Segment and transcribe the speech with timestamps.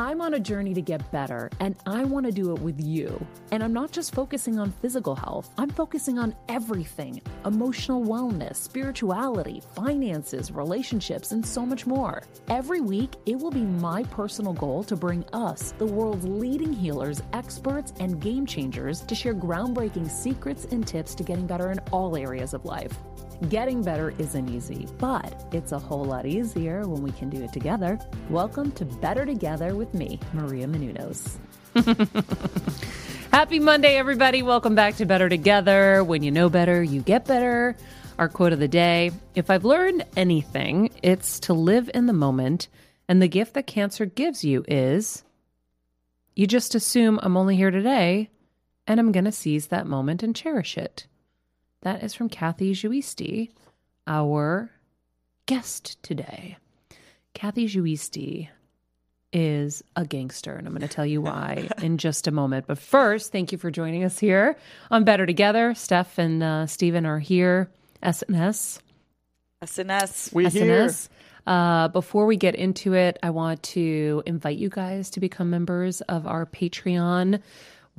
[0.00, 3.26] I'm on a journey to get better, and I want to do it with you.
[3.50, 9.60] And I'm not just focusing on physical health, I'm focusing on everything emotional wellness, spirituality,
[9.74, 12.22] finances, relationships, and so much more.
[12.48, 17.20] Every week, it will be my personal goal to bring us, the world's leading healers,
[17.32, 22.16] experts, and game changers, to share groundbreaking secrets and tips to getting better in all
[22.16, 22.96] areas of life.
[23.46, 27.52] Getting better isn't easy, but it's a whole lot easier when we can do it
[27.52, 27.96] together.
[28.28, 31.36] Welcome to Better Together with me, Maria Menounos.
[33.30, 34.42] Happy Monday, everybody.
[34.42, 36.02] Welcome back to Better Together.
[36.02, 37.76] When you know better, you get better.
[38.18, 42.66] Our quote of the day If I've learned anything, it's to live in the moment.
[43.08, 45.22] And the gift that cancer gives you is
[46.34, 48.30] you just assume I'm only here today
[48.88, 51.06] and I'm going to seize that moment and cherish it.
[51.82, 53.50] That is from Kathy Giusti,
[54.06, 54.70] our
[55.46, 56.56] guest today.
[57.34, 58.48] Kathy Giusti
[59.32, 62.66] is a gangster, and I'm going to tell you why in just a moment.
[62.66, 64.56] But first, thank you for joining us here
[64.90, 65.74] on Better Together.
[65.74, 67.70] Steph and uh, Stephen are here.
[68.02, 68.80] SNS.
[69.62, 70.34] SNS.
[70.34, 71.08] We SNS.
[71.46, 76.00] Uh, before we get into it, I want to invite you guys to become members
[76.02, 77.40] of our Patreon.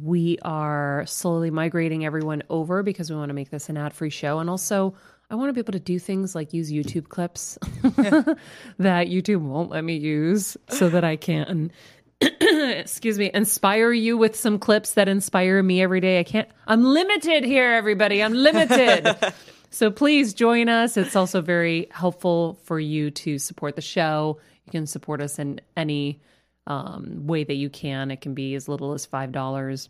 [0.01, 4.09] We are slowly migrating everyone over because we want to make this an ad free
[4.09, 4.39] show.
[4.39, 4.93] And also,
[5.29, 9.69] I want to be able to do things like use YouTube clips that YouTube won't
[9.69, 11.71] let me use so that I can,
[12.21, 16.19] excuse me, inspire you with some clips that inspire me every day.
[16.19, 18.23] I can't, I'm limited here, everybody.
[18.23, 19.15] I'm limited.
[19.69, 20.97] so please join us.
[20.97, 24.39] It's also very helpful for you to support the show.
[24.65, 26.21] You can support us in any
[26.69, 28.11] um, way that you can.
[28.11, 29.89] It can be as little as five dollars,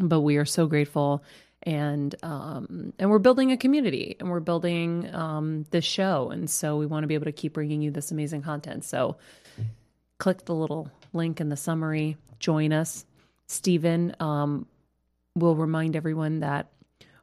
[0.00, 1.22] but we are so grateful,
[1.62, 6.76] and um, and we're building a community, and we're building um, this show, and so
[6.76, 8.84] we want to be able to keep bringing you this amazing content.
[8.84, 9.16] So,
[10.18, 13.06] click the little link in the summary, join us.
[13.46, 14.66] Stephen um,
[15.36, 16.68] will remind everyone that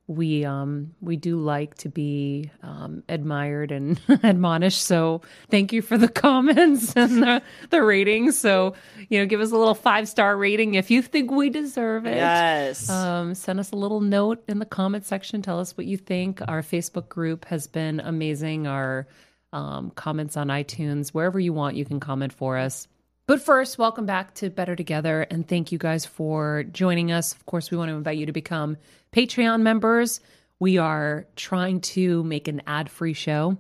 [0.09, 4.81] we um we do like to be um admired and admonished.
[4.81, 5.21] So
[5.51, 8.37] thank you for the comments and the, the ratings.
[8.37, 8.73] So
[9.09, 12.15] you know give us a little five star rating if you think we deserve it.
[12.15, 12.89] Yes.
[12.89, 15.43] um send us a little note in the comment section.
[15.43, 16.41] Tell us what you think.
[16.47, 18.65] Our facebook group has been amazing.
[18.65, 19.07] Our
[19.53, 22.87] um, comments on itunes wherever you want you can comment for us
[23.29, 27.33] but first, welcome back to Better Together, and thank you guys for joining us.
[27.33, 28.75] Of course, we want to invite you to become
[29.13, 30.19] Patreon members.
[30.57, 33.55] We are trying to make an ad free show.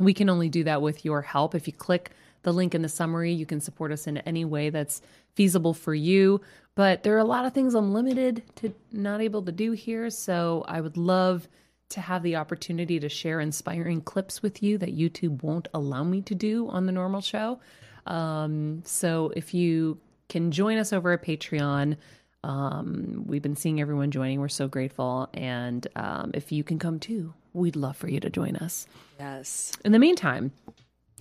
[0.00, 1.54] We can only do that with your help.
[1.54, 2.10] If you click
[2.42, 3.32] the link in the summary.
[3.32, 5.02] You can support us in any way that's
[5.34, 6.40] feasible for you.
[6.74, 10.10] But there are a lot of things I'm limited to not able to do here.
[10.10, 11.48] So I would love
[11.90, 16.20] to have the opportunity to share inspiring clips with you that YouTube won't allow me
[16.22, 17.60] to do on the normal show.
[18.08, 21.96] Um, so if you can join us over at Patreon,
[22.42, 24.40] um, we've been seeing everyone joining.
[24.40, 25.28] We're so grateful.
[25.34, 28.86] And um, if you can come too, we'd love for you to join us.
[29.18, 29.72] Yes.
[29.84, 30.52] In the meantime,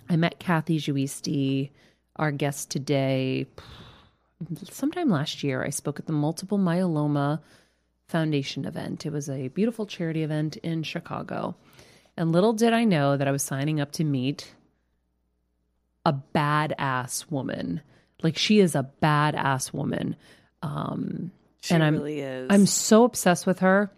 [0.09, 1.69] I met Kathy Giusti,
[2.15, 3.45] our guest today.
[4.69, 7.41] Sometime last year, I spoke at the Multiple Myeloma
[8.07, 9.05] Foundation event.
[9.05, 11.55] It was a beautiful charity event in Chicago.
[12.15, 14.53] And little did I know that I was signing up to meet
[16.07, 17.81] a badass woman.
[18.23, 20.15] Like she is a badass woman.
[20.63, 21.31] Um,
[21.61, 22.47] She and I'm really is.
[22.49, 23.91] I'm so obsessed with her,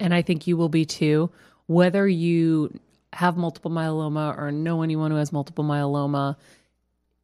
[0.00, 1.30] and I think you will be too.
[1.66, 2.78] Whether you
[3.12, 6.36] have multiple myeloma or know anyone who has multiple myeloma,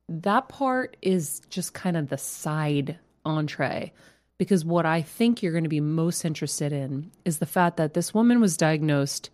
[0.08, 3.92] that part is just kind of the side entree.
[4.38, 7.94] Because what I think you're going to be most interested in is the fact that
[7.94, 9.30] this woman was diagnosed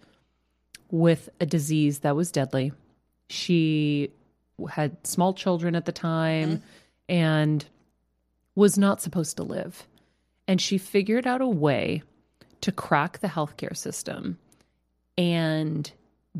[0.90, 2.72] with a disease that was deadly.
[3.28, 4.10] She
[4.66, 6.62] had small children at the time
[7.08, 7.64] and
[8.54, 9.86] was not supposed to live.
[10.46, 12.02] And she figured out a way
[12.60, 14.38] to crack the healthcare system
[15.16, 15.90] and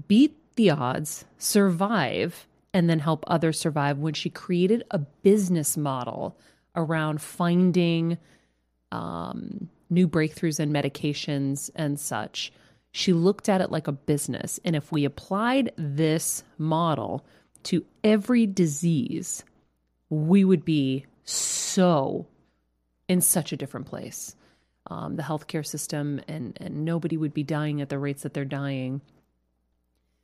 [0.09, 6.37] beat the odds, survive, and then help others survive when she created a business model
[6.77, 8.19] around finding
[8.93, 12.53] um, new breakthroughs in medications and such.
[12.93, 14.61] She looked at it like a business.
[14.65, 17.25] And if we applied this model
[17.65, 19.45] to every disease,
[20.09, 22.27] we would be so
[23.09, 24.35] in such a different place.
[24.87, 28.45] Um, the healthcare system and and nobody would be dying at the rates that they're
[28.45, 29.01] dying.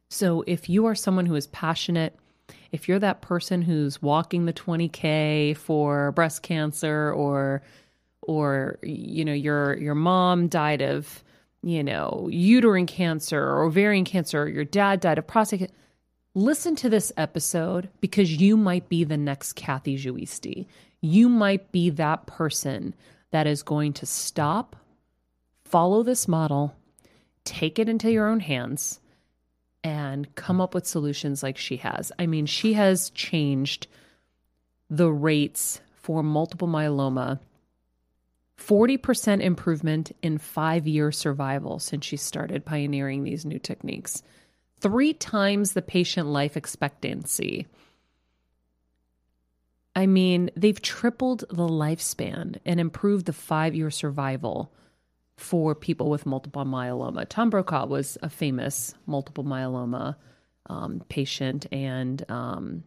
[0.08, 2.16] So if you are someone who is passionate,
[2.72, 7.62] if you're that person who's walking the 20k for breast cancer or
[8.22, 11.22] or you know your your mom died of
[11.62, 15.70] you know uterine cancer or ovarian cancer or your dad died of prostate
[16.36, 20.66] listen to this episode because you might be the next Kathy Giusti.
[21.00, 22.94] You might be that person
[23.30, 24.76] that is going to stop,
[25.64, 26.76] follow this model,
[27.44, 29.00] take it into your own hands,
[29.82, 32.12] and come up with solutions like she has.
[32.18, 33.86] I mean, she has changed
[34.90, 37.40] the rates for multiple myeloma
[38.58, 44.22] 40% improvement in five year survival since she started pioneering these new techniques
[44.80, 47.66] three times the patient life expectancy.
[49.94, 54.72] I mean, they've tripled the lifespan and improved the five year survival
[55.36, 57.26] for people with multiple myeloma.
[57.28, 60.16] Tom Brokaw was a famous multiple myeloma
[60.68, 62.84] um, patient, and um,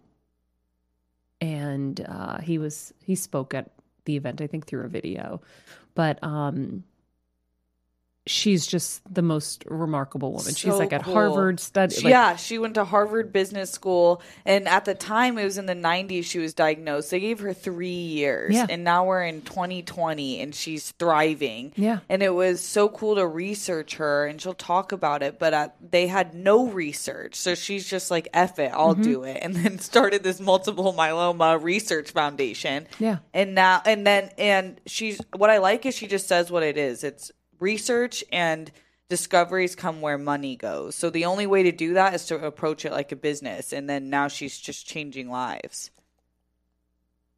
[1.41, 3.71] and uh, he was he spoke at
[4.06, 5.41] the event, I think, through a video,
[5.95, 6.83] but um,
[8.27, 10.54] she's just the most remarkable woman.
[10.54, 11.13] she's like at cool.
[11.13, 11.95] Harvard study.
[11.95, 15.66] Like- yeah, she went to Harvard Business School, and at the time, it was in
[15.66, 16.25] the '90s.
[16.25, 17.10] She was diagnosed.
[17.12, 18.68] They gave her three years, Yeah.
[18.69, 21.74] and now we're in 2020, and she's thriving.
[21.75, 22.00] Yeah.
[22.10, 25.39] and it was so cool to research her, and she'll talk about it.
[25.39, 29.01] But uh, they had no research, so she's just like, "F it, I'll Mm-hmm.
[29.04, 32.88] do it," and then started this multiple myeloma research foundation.
[33.00, 33.17] Yeah.
[33.34, 36.77] and now and then and she's what I like is she just says what it
[36.77, 37.03] is.
[37.03, 38.72] It's research and
[39.10, 40.96] discoveries come where money goes.
[40.96, 43.89] So the only way to do that is to approach it like a business and
[43.89, 45.89] then now she's just changing lives.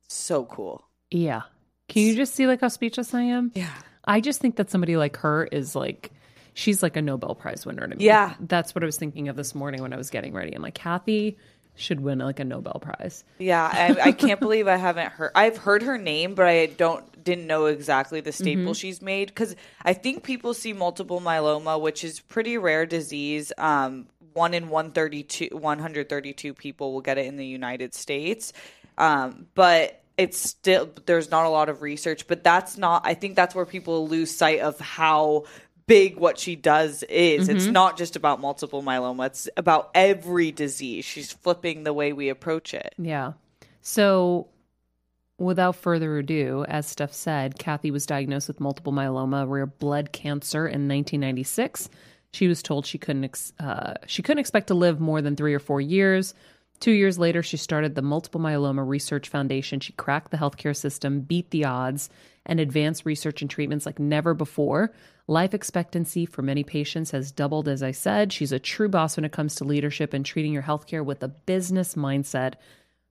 [0.07, 0.85] So cool.
[1.09, 1.43] Yeah.
[1.87, 3.51] Can you just see like how speechless I am?
[3.55, 3.73] Yeah.
[4.03, 6.11] I just think that somebody like her is like
[6.53, 8.03] she's like a Nobel Prize winner to me.
[8.03, 8.33] Yeah.
[8.39, 10.53] That's what I was thinking of this morning when I was getting ready.
[10.53, 11.37] I'm like, Kathy
[11.75, 13.23] should win like a Nobel Prize.
[13.39, 15.31] Yeah, I, I can't believe I haven't heard.
[15.35, 19.55] I've heard her name, but I don't didn't know exactly the staple she's made because
[19.83, 23.51] I think people see multiple myeloma, which is pretty rare disease.
[23.57, 28.53] Um, one in 132, 132 people will get it in the United States,
[28.97, 32.27] um, but it's still there's not a lot of research.
[32.27, 33.01] But that's not.
[33.05, 35.45] I think that's where people lose sight of how
[35.87, 37.49] big what she does is.
[37.49, 41.03] It's not just about multiple myeloma, it's about every disease.
[41.05, 42.93] She's flipping the way we approach it.
[42.97, 43.33] Yeah.
[43.81, 44.47] So
[45.41, 50.67] without further ado, as Steph said, Kathy was diagnosed with multiple myeloma, rare blood cancer
[50.67, 51.89] in 1996.
[52.31, 55.53] She was told she couldn't ex- uh, she couldn't expect to live more than three
[55.53, 56.33] or four years.
[56.79, 59.79] Two years later, she started the Multiple Myeloma Research Foundation.
[59.79, 62.09] She cracked the healthcare system, beat the odds,
[62.45, 64.93] and advanced research and treatments like never before.
[65.27, 68.33] Life expectancy for many patients has doubled, as I said.
[68.33, 71.27] She's a true boss when it comes to leadership and treating your healthcare with a
[71.27, 72.55] business mindset.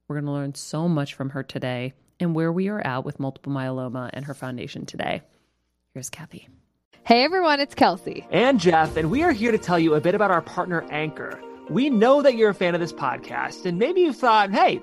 [0.08, 3.18] We're going to learn so much from her today and where we are at with
[3.18, 5.22] multiple myeloma and her foundation today.
[5.94, 6.48] Here's Kathy.
[7.04, 8.26] Hey everyone, it's Kelsey.
[8.30, 11.40] And Jeff, and we are here to tell you a bit about our partner Anchor.
[11.68, 14.82] We know that you're a fan of this podcast, and maybe you've thought, hey,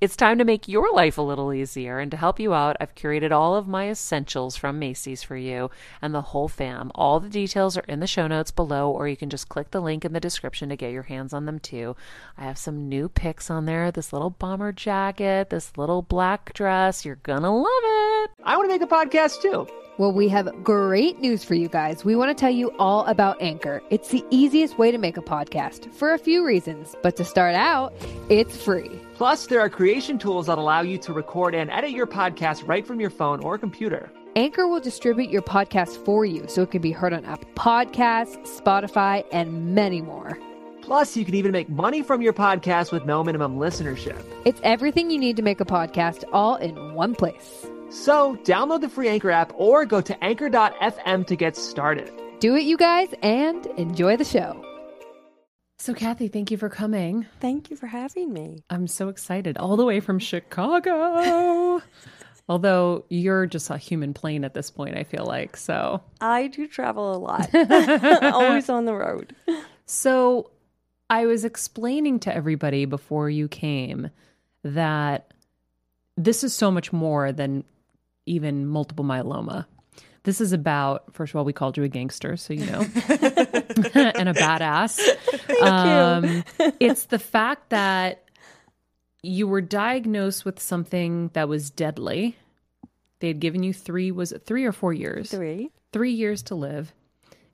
[0.00, 1.98] it's time to make your life a little easier.
[1.98, 5.70] And to help you out, I've curated all of my essentials from Macy's for you
[6.00, 6.90] and the whole fam.
[6.94, 9.80] All the details are in the show notes below, or you can just click the
[9.80, 11.96] link in the description to get your hands on them too.
[12.38, 17.04] I have some new picks on there this little bomber jacket, this little black dress.
[17.04, 18.30] You're gonna love it.
[18.44, 19.66] I want to make a podcast too.
[19.98, 22.06] Well, we have great news for you guys.
[22.06, 23.82] We want to tell you all about Anchor.
[23.90, 27.54] It's the easiest way to make a podcast for a few reasons, but to start
[27.54, 27.92] out,
[28.30, 28.98] it's free.
[29.20, 32.86] Plus, there are creation tools that allow you to record and edit your podcast right
[32.86, 34.10] from your phone or computer.
[34.34, 38.38] Anchor will distribute your podcast for you so it can be heard on Apple Podcasts,
[38.58, 40.38] Spotify, and many more.
[40.80, 44.24] Plus, you can even make money from your podcast with no minimum listenership.
[44.46, 47.66] It's everything you need to make a podcast all in one place.
[47.90, 52.10] So, download the free Anchor app or go to anchor.fm to get started.
[52.38, 54.64] Do it, you guys, and enjoy the show.
[55.80, 57.24] So, Kathy, thank you for coming.
[57.40, 58.64] Thank you for having me.
[58.68, 61.80] I'm so excited, all the way from Chicago.
[62.50, 65.56] Although you're just a human plane at this point, I feel like.
[65.56, 67.48] So, I do travel a lot,
[68.22, 69.34] always on the road.
[69.86, 70.50] so
[71.08, 74.10] I was explaining to everybody before you came
[74.62, 75.32] that
[76.18, 77.64] this is so much more than
[78.26, 79.64] even multiple myeloma.
[80.24, 82.80] This is about, first of all, we called you a gangster, so you know,
[83.94, 85.00] and a badass.
[85.62, 86.44] um,
[86.78, 88.24] it's the fact that
[89.22, 92.36] you were diagnosed with something that was deadly.
[93.20, 95.30] They had given you three, was it three or four years?
[95.30, 95.70] Three.
[95.92, 96.92] Three years to live.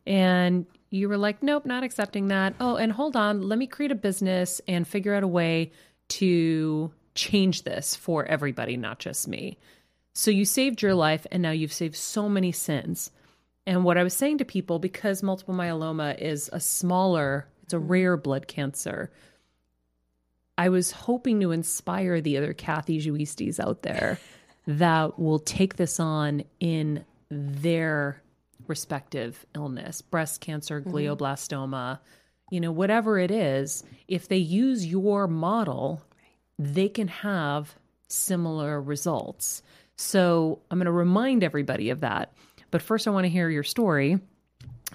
[0.06, 2.54] And you were like, nope, not accepting that.
[2.61, 5.73] Oh, and hold on, let me create a business and figure out a way
[6.08, 9.58] to change this for everybody, not just me.
[10.14, 13.11] So you saved your life and now you've saved so many sins.
[13.66, 17.78] And what I was saying to people, because multiple myeloma is a smaller, it's a
[17.78, 17.88] mm-hmm.
[17.88, 19.11] rare blood cancer,
[20.56, 24.18] I was hoping to inspire the other Kathy Giustis out there
[24.66, 28.23] that will take this on in their
[28.68, 30.90] respective illness breast cancer, mm-hmm.
[30.90, 31.99] glioblastoma,
[32.50, 33.82] you know, whatever it is.
[34.08, 36.02] If they use your model,
[36.58, 37.75] they can have
[38.08, 39.62] similar results.
[39.96, 42.32] So I'm going to remind everybody of that.
[42.76, 44.21] But first, I want to hear your story.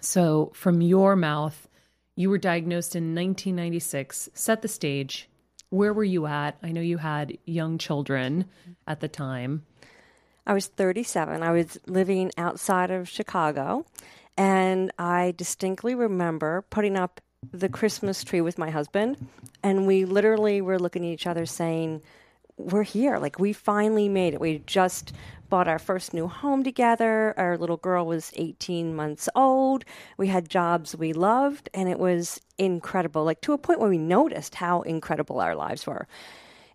[0.02, 1.68] So, from your mouth,
[2.16, 4.30] you were diagnosed in 1996.
[4.36, 5.28] Set the stage.
[5.72, 6.60] Where were you at?
[6.62, 8.46] I know you had young children
[8.86, 9.66] at the time.
[10.46, 11.42] I was 37.
[11.42, 13.84] I was living outside of Chicago,
[14.38, 17.20] and I distinctly remember putting up
[17.52, 19.28] the Christmas tree with my husband,
[19.64, 22.04] and we literally were looking at each other saying,
[22.58, 23.18] We're here.
[23.18, 24.40] Like, we finally made it.
[24.40, 25.14] We just
[25.52, 27.36] bought our first new home together.
[27.38, 29.86] Our little girl was 18 months old.
[30.18, 33.24] We had jobs we loved, and it was incredible.
[33.26, 36.08] Like, to a point where we noticed how incredible our lives were.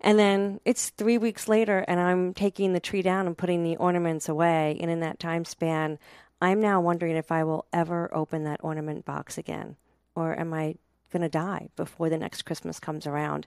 [0.03, 3.77] And then it's three weeks later, and I'm taking the tree down and putting the
[3.79, 4.77] ornaments away.
[4.79, 5.99] And in that time span,
[6.41, 9.77] I'm now wondering if I will ever open that ornament box again,
[10.15, 10.77] or am I
[11.13, 13.47] going to die before the next Christmas comes around?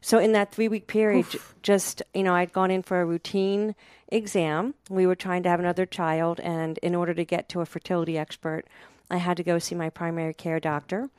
[0.00, 3.04] So in that three week period, j- just you know, I'd gone in for a
[3.04, 3.74] routine
[4.08, 4.74] exam.
[4.88, 8.16] We were trying to have another child, and in order to get to a fertility
[8.16, 8.64] expert,
[9.10, 11.10] I had to go see my primary care doctor.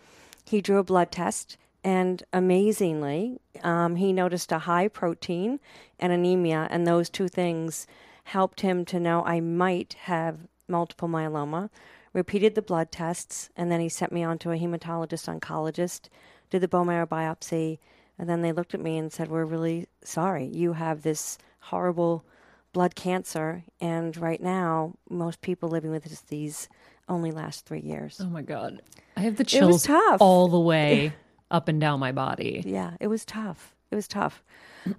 [0.45, 5.59] He drew a blood test, and amazingly, um, he noticed a high protein
[5.99, 7.85] and anemia, and those two things
[8.25, 11.69] helped him to know I might have multiple myeloma.
[12.13, 16.09] Repeated the blood tests, and then he sent me on to a hematologist oncologist,
[16.49, 17.79] did the bone marrow biopsy,
[18.19, 20.45] and then they looked at me and said, We're really sorry.
[20.45, 22.25] You have this horrible
[22.73, 26.67] blood cancer, and right now, most people living with this disease
[27.07, 28.19] only last three years.
[28.21, 28.81] Oh my god,
[29.15, 30.21] I have the chills tough.
[30.21, 31.13] all the way
[31.51, 32.61] up and down my body.
[32.65, 33.75] Yeah, it was tough.
[33.89, 34.43] It was tough.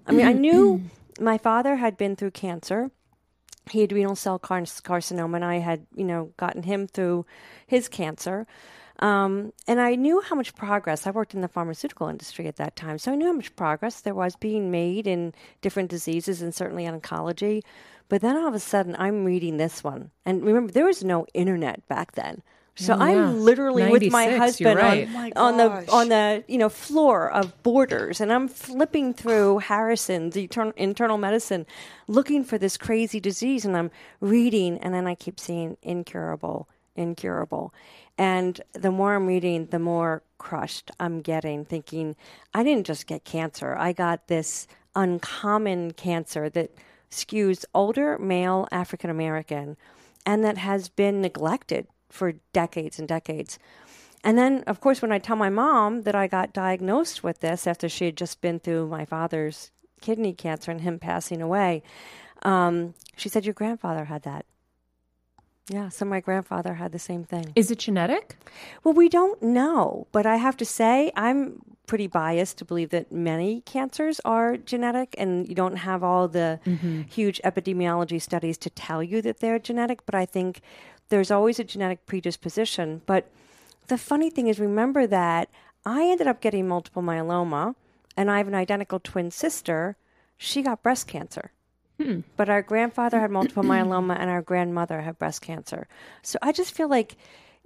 [0.07, 0.83] I mean, I knew
[1.21, 2.91] my father had been through cancer.
[3.71, 7.27] He had renal cell car- carcinoma, and I had, you know, gotten him through
[7.67, 8.47] his cancer.
[8.99, 11.07] Um, and I knew how much progress.
[11.07, 14.01] I worked in the pharmaceutical industry at that time, so I knew how much progress
[14.01, 17.63] there was being made in different diseases and certainly oncology.
[18.09, 21.27] But then all of a sudden, I'm reading this one, and remember, there was no
[21.35, 22.43] internet back then.
[22.75, 23.03] So yeah.
[23.03, 25.07] I'm literally with my husband right.
[25.07, 29.13] on, Oh my on the on the you know floor of Borders, and I'm flipping
[29.13, 31.67] through Harrison's internal, internal medicine,
[32.09, 37.75] looking for this crazy disease, and I'm reading, and then I keep seeing incurable, incurable,
[38.17, 42.17] and the more I'm reading, the more crushed I'm getting, thinking
[42.55, 46.71] I didn't just get cancer, I got this uncommon cancer that
[47.11, 49.77] skews older male African American,
[50.25, 53.59] and that has been neglected for decades and decades.
[54.23, 57.67] And then, of course, when I tell my mom that I got diagnosed with this
[57.67, 61.83] after she had just been through my father's kidney cancer and him passing away,
[62.43, 64.45] um, she said, Your grandfather had that.
[65.69, 67.53] Yeah, so my grandfather had the same thing.
[67.55, 68.37] Is it genetic?
[68.85, 73.13] Well, we don't know, but I have to say, I'm pretty biased to believe that
[73.13, 76.59] many cancers are genetic, and you don't have all the
[77.09, 80.05] huge epidemiology studies to tell you that they're genetic.
[80.05, 80.61] But I think
[81.13, 83.03] there's always a genetic predisposition.
[83.05, 83.31] But
[83.89, 85.51] the funny thing is, remember that
[85.85, 87.75] I ended up getting multiple myeloma,
[88.17, 89.99] and I have an identical twin sister.
[90.39, 91.53] She got breast cancer.
[92.01, 92.21] Hmm.
[92.39, 95.87] But our grandfather had multiple myeloma and our grandmother had breast cancer.
[96.23, 97.17] So I just feel like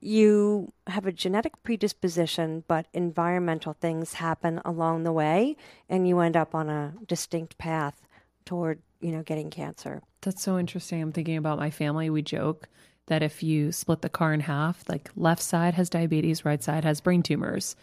[0.00, 5.56] you have a genetic predisposition, but environmental things happen along the way
[5.88, 8.02] and you end up on a distinct path
[8.44, 10.02] toward, you know, getting cancer.
[10.22, 11.00] That's so interesting.
[11.00, 12.10] I'm thinking about my family.
[12.10, 12.68] We joke
[13.06, 16.84] that if you split the car in half, like left side has diabetes, right side
[16.84, 17.76] has brain tumors.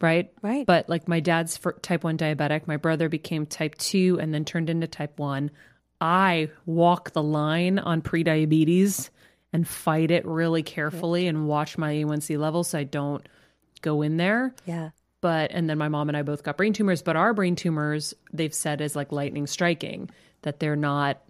[0.00, 0.32] Right?
[0.40, 0.64] Right.
[0.64, 4.44] But like my dad's for type 1 diabetic, my brother became type 2 and then
[4.46, 5.50] turned into type 1.
[6.00, 9.10] I walk the line on prediabetes
[9.52, 13.28] and fight it really carefully and watch my A1C levels so I don't
[13.82, 14.90] go in there Yeah.
[15.20, 18.14] but and then my mom and I both got brain tumors, but our brain tumors
[18.32, 20.08] they've said is like lightning striking
[20.42, 21.20] that they're not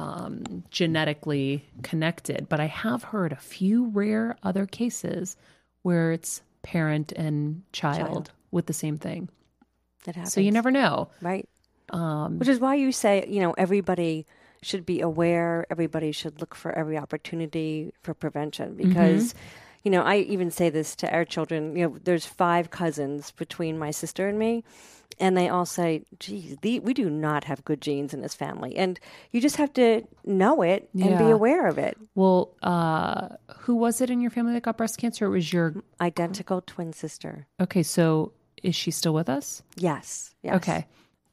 [0.00, 2.48] um, genetically connected.
[2.48, 5.36] But I have heard a few rare other cases
[5.82, 8.30] where it's parent and child, Child.
[8.50, 9.28] with the same thing.
[10.04, 10.32] That happens.
[10.32, 11.10] So you never know.
[11.20, 11.46] Right.
[11.90, 14.26] Um, Which is why you say, you know, everybody
[14.62, 19.34] should be aware, everybody should look for every opportunity for prevention because,
[19.82, 23.78] you know, I even say this to our children, you know, there's five cousins between
[23.78, 24.64] my sister and me.
[25.18, 28.76] And they all say, geez, the, we do not have good genes in this family.
[28.76, 28.98] And
[29.32, 31.98] you just have to know it and be aware of it.
[32.14, 35.26] well, uh, who was it in your family that got breast cancer?
[35.26, 37.46] It was your Identical twin sister.
[37.60, 37.82] okay.
[37.82, 39.62] So is she still with us?
[39.76, 40.34] Yes.
[40.42, 40.56] yes.
[40.56, 40.86] Okay.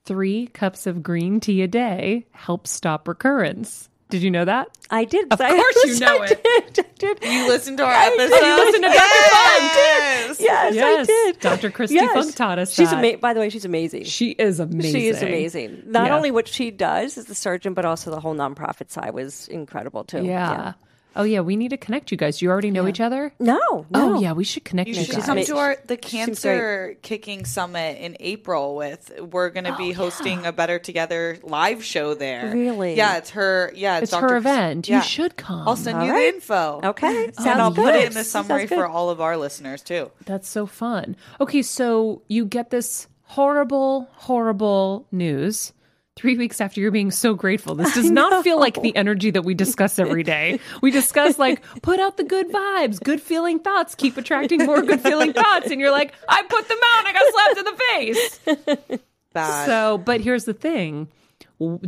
[0.06, 3.90] Three cups of green tea a day helps stop recurrence.
[4.10, 4.70] Did you know that?
[4.90, 5.32] I did.
[5.34, 6.74] Of I- course you know I it.
[6.74, 7.24] Did, I did.
[7.24, 8.30] You listened to our I episode.
[8.30, 8.46] did.
[8.46, 9.00] You listen to Dr.
[9.00, 9.74] Funk.
[9.76, 10.40] yes.
[10.40, 11.40] Yes, I did.
[11.40, 11.72] Dr.
[11.72, 12.14] Kristi Yes.
[12.14, 13.04] Funk taught us She's that.
[13.04, 14.06] ama- By the way, she's amazing.
[14.06, 14.92] She is amazing.
[15.02, 15.84] She is amazing.
[15.88, 16.16] Not Yeah.
[16.16, 20.04] only what she does as the surgeon, but also the whole nonprofit side was incredible
[20.06, 20.24] too.
[20.24, 20.74] Yeah.
[21.18, 22.42] Oh yeah, we need to connect you guys.
[22.42, 23.34] You already know each other?
[23.40, 23.86] No, no.
[23.96, 25.26] Oh yeah, we should connect You you, should guys.
[25.26, 29.92] come to our the cancer kicking summit in April with we're going to Oh, be
[29.92, 32.52] hosting a Better Together live show there.
[32.54, 32.96] Really?
[32.96, 34.30] Yeah, it's her yeah, it's Dr.
[34.30, 34.88] her event.
[34.88, 34.98] yeah.
[34.98, 35.68] You should come.
[35.68, 36.30] I'll send All you right.
[36.32, 36.82] the info.
[36.84, 40.12] Okay, and sounds I'll put it in the summary for all of our listeners too.
[40.26, 41.16] That's so fun.
[41.42, 45.74] Okay, so you get this horrible, horrible news
[46.18, 47.76] three weeks after you're being so grateful.
[47.76, 50.60] This does not feel like the energy that we discuss every day.
[50.82, 55.02] We discuss like put out the good vibes, good feeling thoughts, keep attracting more good
[55.02, 58.88] feeling thoughts, and you're like, I put them out, and I got slapped in the
[58.90, 59.00] face.
[59.34, 59.66] Bad.
[59.68, 61.08] So, but here's the thing.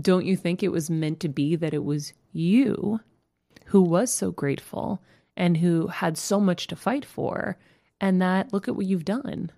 [0.01, 2.99] Don't you think it was meant to be that it was you
[3.65, 5.01] who was so grateful
[5.35, 7.57] and who had so much to fight for?
[8.01, 9.51] And that, look at what you've done.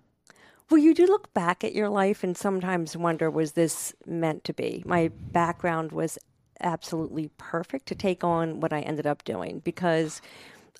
[0.71, 4.53] Well, you do look back at your life and sometimes wonder, was this meant to
[4.53, 4.83] be?
[4.85, 6.17] My background was
[6.61, 10.21] absolutely perfect to take on what I ended up doing because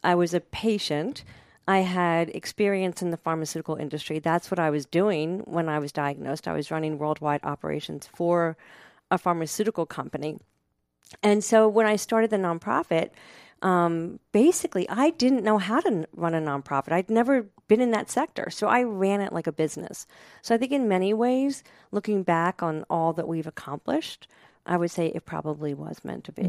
[0.02, 1.26] I was a patient.
[1.68, 4.20] I had experience in the pharmaceutical industry.
[4.20, 6.48] That's what I was doing when I was diagnosed.
[6.48, 8.56] I was running worldwide operations for
[9.12, 10.40] a pharmaceutical company.
[11.22, 13.10] And so when I started the nonprofit,
[13.62, 16.92] um, basically, I didn't know how to n- run a nonprofit.
[16.92, 18.50] I'd never been in that sector.
[18.50, 20.08] So I ran it like a business.
[20.42, 24.28] So I think, in many ways, looking back on all that we've accomplished,
[24.66, 26.44] I would say it probably was meant to be.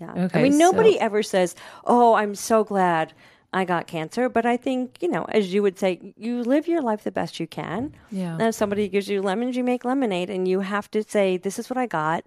[0.00, 0.12] Yeah.
[0.24, 1.54] Okay, I mean, so- nobody ever says,
[1.84, 3.12] "Oh, I'm so glad
[3.52, 6.82] I got cancer," but I think you know, as you would say, you live your
[6.82, 7.94] life the best you can.
[8.10, 8.34] Yeah.
[8.34, 11.58] And if somebody gives you lemons, you make lemonade, and you have to say, "This
[11.58, 12.24] is what I got."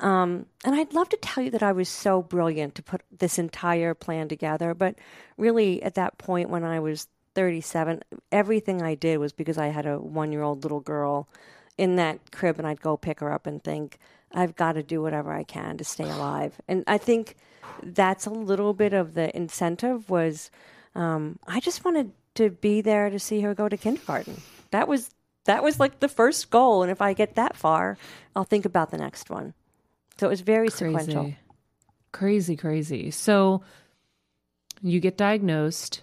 [0.00, 3.38] Um, and I'd love to tell you that I was so brilliant to put this
[3.38, 4.94] entire plan together, but
[5.36, 9.86] really, at that point when I was 37, everything I did was because I had
[9.86, 11.28] a one-year-old little girl
[11.76, 13.98] in that crib, and I'd go pick her up and think,
[14.32, 16.60] I've got to do whatever I can to stay alive.
[16.68, 17.36] And I think
[17.82, 20.50] that's a little bit of the incentive was
[20.94, 24.40] um, I just wanted to be there to see her go to kindergarten.
[24.70, 25.10] That was
[25.44, 27.96] that was like the first goal, and if I get that far,
[28.36, 29.54] I'll think about the next one.
[30.18, 31.22] So it was very sequential.
[31.22, 31.38] crazy.
[32.10, 33.10] Crazy, crazy.
[33.10, 33.62] So
[34.82, 36.02] you get diagnosed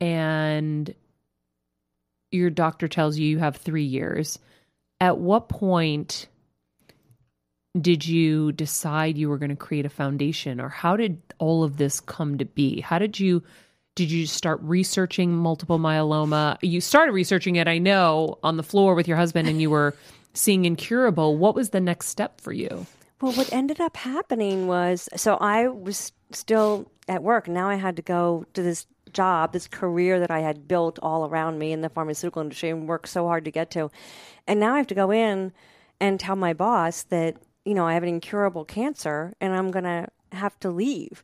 [0.00, 0.94] and
[2.30, 4.38] your doctor tells you you have 3 years.
[5.00, 6.28] At what point
[7.80, 11.76] did you decide you were going to create a foundation or how did all of
[11.76, 12.80] this come to be?
[12.80, 13.42] How did you
[13.94, 16.58] did you start researching multiple myeloma?
[16.60, 19.94] You started researching it, I know, on the floor with your husband and you were
[20.34, 21.38] seeing incurable.
[21.38, 22.86] What was the next step for you?
[23.20, 27.48] Well, what ended up happening was so I was still at work.
[27.48, 31.26] Now I had to go to this job, this career that I had built all
[31.26, 33.90] around me in the pharmaceutical industry and worked so hard to get to.
[34.46, 35.52] And now I have to go in
[35.98, 39.84] and tell my boss that, you know, I have an incurable cancer and I'm going
[39.84, 41.22] to have to leave.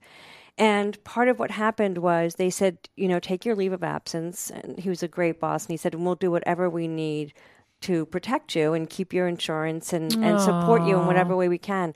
[0.56, 4.50] And part of what happened was they said, you know, take your leave of absence.
[4.50, 5.64] And he was a great boss.
[5.64, 7.34] And he said, we'll do whatever we need
[7.82, 11.58] to protect you and keep your insurance and, and support you in whatever way we
[11.58, 11.94] can.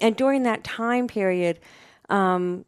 [0.00, 1.60] And during that time period,
[2.08, 2.64] um,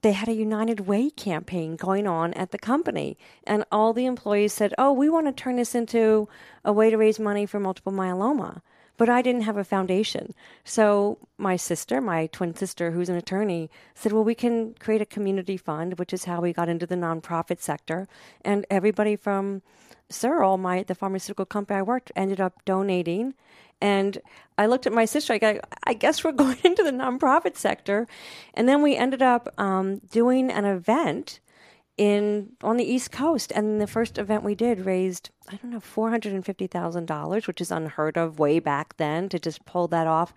[0.00, 3.16] they had a United Way campaign going on at the company.
[3.46, 6.28] And all the employees said, Oh, we want to turn this into
[6.64, 8.62] a way to raise money for multiple myeloma.
[8.96, 10.34] But I didn't have a foundation.
[10.64, 15.06] So my sister, my twin sister, who's an attorney, said, Well, we can create a
[15.06, 18.06] community fund, which is how we got into the nonprofit sector.
[18.44, 19.62] And everybody from
[20.10, 23.34] Searle, my the pharmaceutical company I worked, ended up donating.
[23.80, 24.18] And
[24.56, 25.32] I looked at my sister.
[25.32, 28.06] I go, I guess we're going into the nonprofit sector.
[28.54, 31.40] And then we ended up um, doing an event
[31.96, 33.52] in on the East Coast.
[33.54, 37.06] And the first event we did raised, I don't know, four hundred and fifty thousand
[37.06, 40.34] dollars, which is unheard of way back then to just pull that off.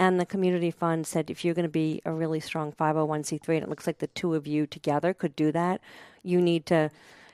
[0.00, 3.64] And the community fund said, if you're going to be a really strong 501c3, and
[3.64, 5.80] it looks like the two of you together could do that,
[6.22, 6.90] you need to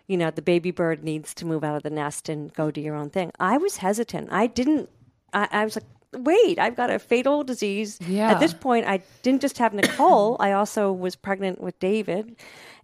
[0.07, 2.81] you know, the baby bird needs to move out of the nest and go do
[2.81, 3.33] your own thing.
[3.41, 4.29] I was hesitant.
[4.31, 4.91] I didn't,
[5.33, 7.99] I, I was like, wait, I've got a fatal disease.
[8.07, 8.31] Yeah.
[8.31, 12.37] At this point, I didn't just have Nicole, I also was pregnant with David.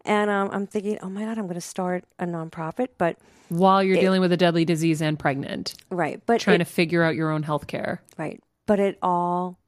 [0.05, 2.89] And um, I'm thinking, oh my God, I'm going to start a nonprofit.
[2.97, 6.21] But, While you're dealing with a deadly disease and pregnant, right.
[6.27, 8.03] But trying it- to figure out your own health care.
[8.17, 8.43] Right.
[8.67, 9.59] But it all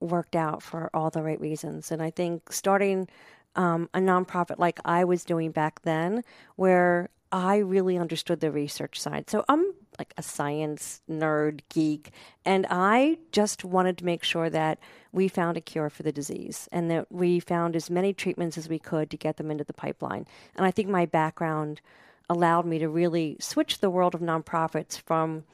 [0.00, 1.90] worked out for all the right reasons.
[1.92, 3.08] And I think starting
[3.54, 6.24] um, a nonprofit like I was doing back then,
[6.56, 9.28] where I really understood the research side.
[9.28, 12.10] So I'm like a science nerd geek,
[12.44, 14.78] and I just wanted to make sure that
[15.12, 18.68] we found a cure for the disease and that we found as many treatments as
[18.68, 20.26] we could to get them into the pipeline.
[20.56, 21.80] And I think my background
[22.28, 25.44] allowed me to really switch the world of nonprofits from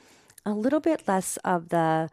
[0.46, 2.08] a little bit less of the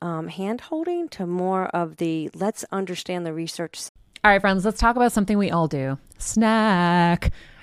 [0.00, 3.80] um, hand holding to more of the let's understand the research
[4.24, 7.32] All right, friends, let's talk about something we all do snack.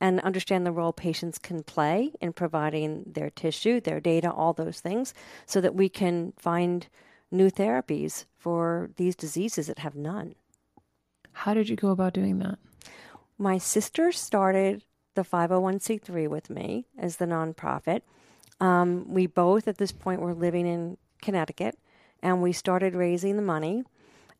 [0.00, 4.80] and understand the role patients can play in providing their tissue, their data, all those
[4.80, 5.12] things,
[5.46, 6.88] so that we can find
[7.30, 10.34] new therapies for these diseases that have none.
[11.32, 12.58] How did you go about doing that?
[13.38, 14.84] My sister started
[15.14, 18.02] the 501c3 with me as the nonprofit.
[18.60, 21.78] Um, we both, at this point, were living in Connecticut,
[22.22, 23.84] and we started raising the money.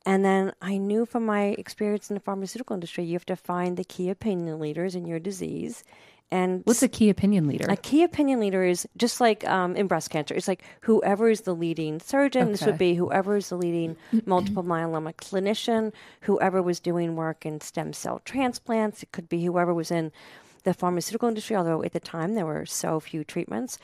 [0.06, 3.76] And then I knew from my experience in the pharmaceutical industry, you have to find
[3.76, 5.84] the key opinion leaders in your disease.
[6.32, 7.66] And What's a key opinion leader?
[7.68, 10.32] a key opinion leader is just like um, in breast cancer.
[10.34, 12.52] It's like whoever is the leading surgeon.
[12.52, 17.60] This would be whoever is the leading multiple myeloma clinician, whoever was doing work in
[17.60, 19.02] stem cell transplants.
[19.02, 20.12] It could be whoever was in
[20.62, 23.78] the pharmaceutical industry, although at the time there were so few treatments.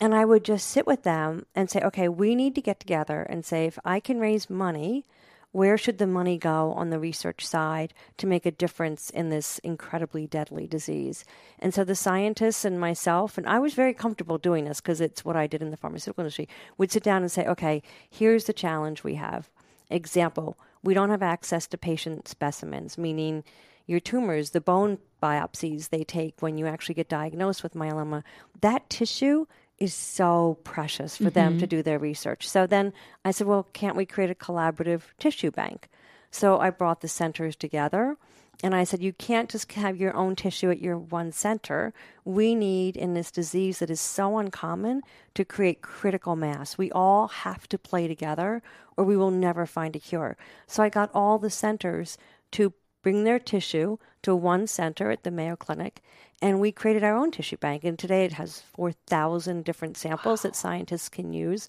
[0.00, 3.22] And I would just sit with them and say, okay, we need to get together
[3.22, 5.04] and say, if I can raise money,
[5.52, 9.58] where should the money go on the research side to make a difference in this
[9.60, 11.24] incredibly deadly disease?
[11.58, 15.24] And so the scientists and myself, and I was very comfortable doing this because it's
[15.24, 18.52] what I did in the pharmaceutical industry, would sit down and say, okay, here's the
[18.52, 19.50] challenge we have.
[19.90, 23.42] Example, we don't have access to patient specimens, meaning
[23.86, 28.22] your tumors, the bone biopsies they take when you actually get diagnosed with myeloma,
[28.60, 29.46] that tissue
[29.80, 31.76] is so precious for them to mm-hmm.
[31.76, 32.46] do their research.
[32.46, 32.92] So then
[33.24, 35.88] I said, well, can't we create a collaborative tissue bank?
[36.30, 38.16] So I brought the centers together
[38.62, 41.94] and I said, you can't just have your own tissue at your one center.
[42.26, 45.00] We need, in this disease that is so uncommon,
[45.34, 46.76] to create critical mass.
[46.76, 48.62] We all have to play together
[48.98, 50.36] or we will never find a cure.
[50.66, 52.18] So I got all the centers
[52.52, 56.00] to bring their tissue to one center at the Mayo Clinic,
[56.42, 57.84] and we created our own tissue bank.
[57.84, 61.68] And today it has 4,000 different samples that scientists can use.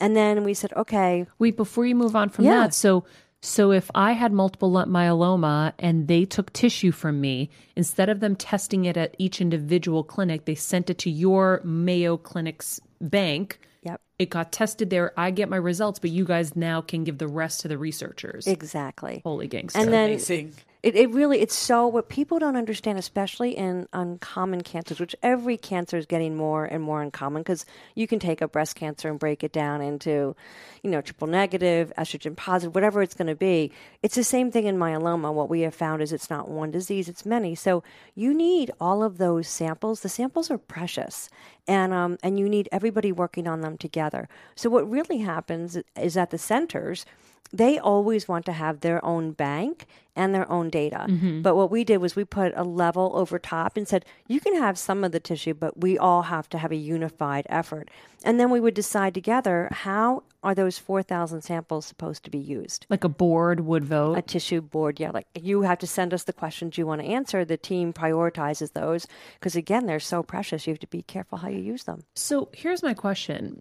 [0.00, 2.62] And then we said, okay, Wait, before you move on from Yeah.
[2.62, 3.04] that, so
[3.42, 8.34] so if I had multiple myeloma and they took tissue from me, instead of them
[8.34, 13.60] testing it at each individual clinic, they sent it to your Mayo Clinic's bank.
[13.82, 15.12] yep, It got tested there.
[15.18, 18.46] I get my results, but you guys now can give the rest to the researchers.
[18.46, 19.20] exactly.
[19.22, 19.78] Holy gangster.
[19.78, 20.54] And then Amazing.
[20.86, 25.56] It, it really it's so what people don't understand especially in uncommon cancers which every
[25.56, 29.18] cancer is getting more and more uncommon because you can take a breast cancer and
[29.18, 30.36] break it down into
[30.84, 33.72] you know triple negative estrogen positive whatever it's going to be.
[34.04, 35.34] It's the same thing in myeloma.
[35.34, 37.56] What we have found is it's not one disease it's many.
[37.56, 37.82] So
[38.14, 40.02] you need all of those samples.
[40.02, 41.28] The samples are precious
[41.66, 44.28] and um, and you need everybody working on them together.
[44.54, 47.04] So what really happens is at the centers
[47.52, 51.04] they always want to have their own bank and their own data.
[51.08, 51.42] Mm-hmm.
[51.42, 54.56] But what we did was we put a level over top and said, you can
[54.56, 57.90] have some of the tissue, but we all have to have a unified effort.
[58.24, 62.86] And then we would decide together how are those 4,000 samples supposed to be used?
[62.88, 64.16] like a board would vote.
[64.16, 65.10] A tissue board, yeah.
[65.10, 67.44] Like you have to send us the questions you want to answer.
[67.44, 70.66] The team prioritizes those because, again, they're so precious.
[70.66, 72.04] You have to be careful how you use them.
[72.14, 73.60] So here's my question.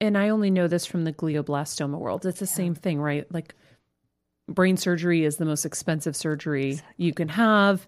[0.00, 2.26] And I only know this from the glioblastoma world.
[2.26, 3.30] It's the same thing, right?
[3.32, 3.54] Like
[4.48, 7.86] brain surgery is the most expensive surgery you can have.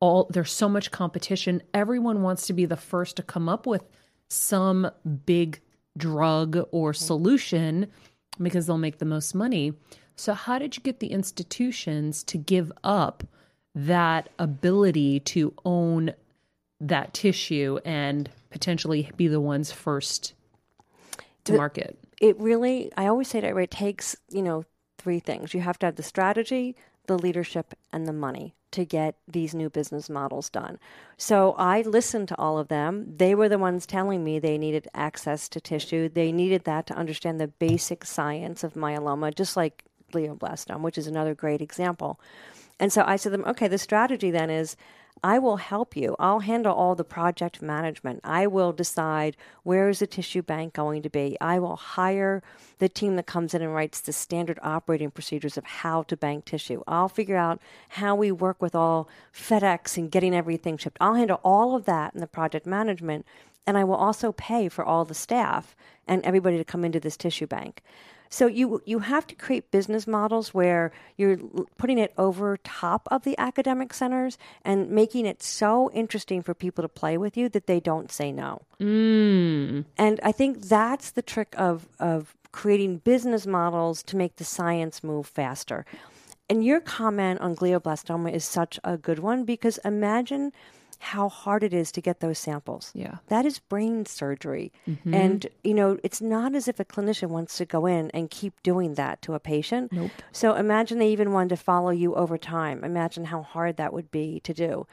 [0.00, 1.62] All there's so much competition.
[1.74, 3.84] Everyone wants to be the first to come up with
[4.28, 4.90] some
[5.26, 5.60] big
[5.96, 7.88] drug or solution
[8.40, 9.72] because they'll make the most money.
[10.14, 13.24] So how did you get the institutions to give up
[13.74, 16.12] that ability to own
[16.80, 20.34] that tissue and potentially be the ones first
[21.48, 21.98] to market.
[22.20, 24.64] it really i always say that it takes you know
[24.98, 25.54] three things.
[25.54, 29.70] You have to have the strategy the leadership and the money to get these new
[29.70, 30.78] business models done.
[31.16, 33.14] So i listened to all of them.
[33.16, 36.10] They were the ones telling me they needed access to tissue.
[36.10, 41.06] They needed that to understand the basic science of myeloma just like glioblastoma which is
[41.06, 42.20] another great example.
[42.78, 44.76] And so i said to them okay the strategy then is
[45.22, 46.16] I will help you.
[46.18, 48.20] I'll handle all the project management.
[48.24, 51.36] I will decide where is the tissue bank going to be.
[51.40, 52.42] I will hire
[52.78, 56.44] the team that comes in and writes the standard operating procedures of how to bank
[56.44, 56.82] tissue.
[56.86, 60.98] I'll figure out how we work with all FedEx and getting everything shipped.
[61.00, 63.26] I'll handle all of that in the project management
[63.68, 65.76] and I will also pay for all the staff
[66.06, 67.82] and everybody to come into this tissue bank.
[68.30, 71.38] So you you have to create business models where you're
[71.76, 76.82] putting it over top of the academic centers and making it so interesting for people
[76.82, 78.62] to play with you that they don't say no.
[78.80, 79.84] Mm.
[79.96, 85.04] And I think that's the trick of of creating business models to make the science
[85.04, 85.84] move faster.
[86.50, 90.52] And your comment on glioblastoma is such a good one because imagine
[90.98, 92.90] how hard it is to get those samples.
[92.94, 93.16] Yeah.
[93.28, 94.72] That is brain surgery.
[94.88, 95.14] Mm-hmm.
[95.14, 98.60] And, you know, it's not as if a clinician wants to go in and keep
[98.62, 99.92] doing that to a patient.
[99.92, 100.10] Nope.
[100.32, 102.82] So imagine they even wanted to follow you over time.
[102.82, 104.86] Imagine how hard that would be to do.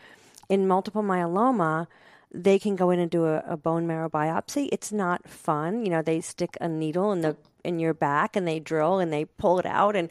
[0.48, 1.88] In multiple myeloma,
[2.32, 4.70] they can go in and do a, a bone marrow biopsy.
[4.72, 5.86] It's not fun.
[5.86, 9.12] You know, they stick a needle in the in your back and they drill and
[9.12, 10.10] they pull it out and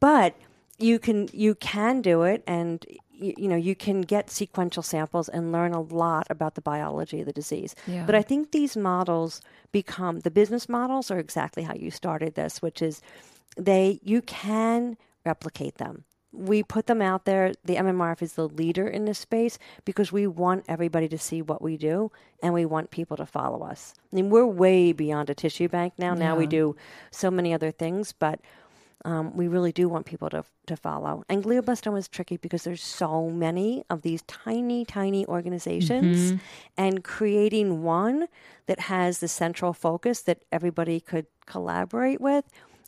[0.00, 0.34] but
[0.78, 2.84] you can you can do it and
[3.18, 7.20] you, you know you can get sequential samples and learn a lot about the biology
[7.20, 8.04] of the disease Yeah.
[8.06, 9.40] but i think these models
[9.72, 13.00] become the business models are exactly how you started this which is
[13.56, 16.04] they you can replicate them.
[16.30, 17.54] We put them out there.
[17.64, 21.60] The MMRF is the leader in this space because we want everybody to see what
[21.62, 23.94] we do and we want people to follow us.
[24.12, 26.14] I mean, we're way beyond a tissue bank now.
[26.14, 26.76] Now we do
[27.10, 28.40] so many other things, but
[29.04, 31.24] um, we really do want people to, to follow.
[31.28, 36.32] And glioblastoma is tricky because there's so many of these tiny, tiny organizations,
[36.76, 38.26] and creating one
[38.66, 42.44] that has the central focus that everybody could collaborate with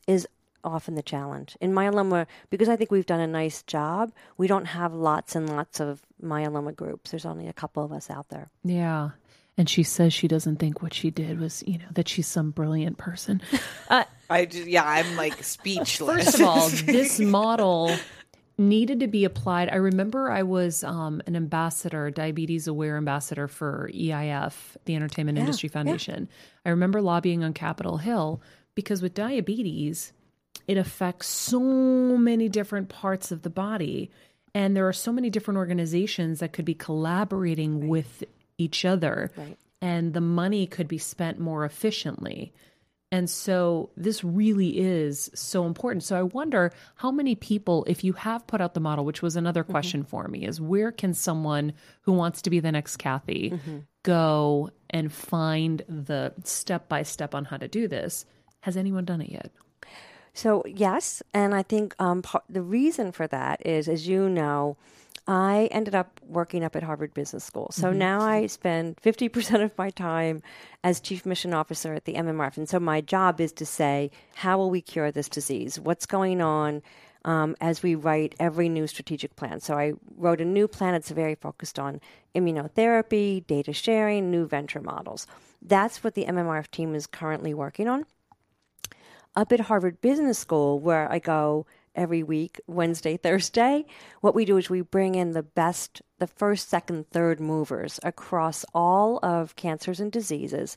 [0.06, 0.26] is
[0.62, 1.56] often the challenge.
[1.60, 5.48] In myeloma, because I think we've done a nice job, we don't have lots and
[5.48, 7.12] lots of myeloma groups.
[7.12, 8.50] There's only a couple of us out there.
[8.64, 9.10] Yeah.
[9.60, 12.50] And she says she doesn't think what she did was, you know, that she's some
[12.50, 13.42] brilliant person.
[13.90, 16.24] Uh, I just, yeah, I'm like speechless.
[16.24, 17.94] First of all, this model
[18.56, 19.68] needed to be applied.
[19.68, 24.54] I remember I was um, an ambassador, diabetes aware ambassador for EIF,
[24.86, 26.28] the Entertainment Industry Foundation.
[26.64, 28.40] I remember lobbying on Capitol Hill
[28.74, 30.14] because with diabetes,
[30.68, 34.10] it affects so many different parts of the body.
[34.54, 38.24] And there are so many different organizations that could be collaborating with
[38.60, 39.30] each other.
[39.36, 39.56] Right.
[39.82, 42.52] And the money could be spent more efficiently.
[43.12, 46.04] And so this really is so important.
[46.04, 49.34] So I wonder how many people, if you have put out the model, which was
[49.34, 53.58] another question for me, is where can someone who wants to be the next Kathy
[54.04, 58.26] go and find the step by step on how to do this?
[58.60, 59.50] Has anyone done it yet?
[60.32, 64.76] So yes, and I think um, the reason for that is, as you know,
[65.26, 67.68] I ended up working up at Harvard Business School.
[67.72, 70.42] So now I spend fifty percent of my time
[70.82, 74.58] as chief mission officer at the MMRF, and so my job is to say, how
[74.58, 75.78] will we cure this disease?
[75.78, 76.82] What's going on?
[77.22, 79.60] Um, as we write every new strategic plan.
[79.60, 82.00] So I wrote a new plan that's very focused on
[82.34, 85.26] immunotherapy, data sharing, new venture models.
[85.60, 88.06] That's what the MMRF team is currently working on
[89.36, 93.84] up at Harvard Business School, where I go every week, Wednesday, Thursday,
[94.20, 98.64] what we do is we bring in the best, the first, second, third movers across
[98.74, 100.76] all of cancers and diseases,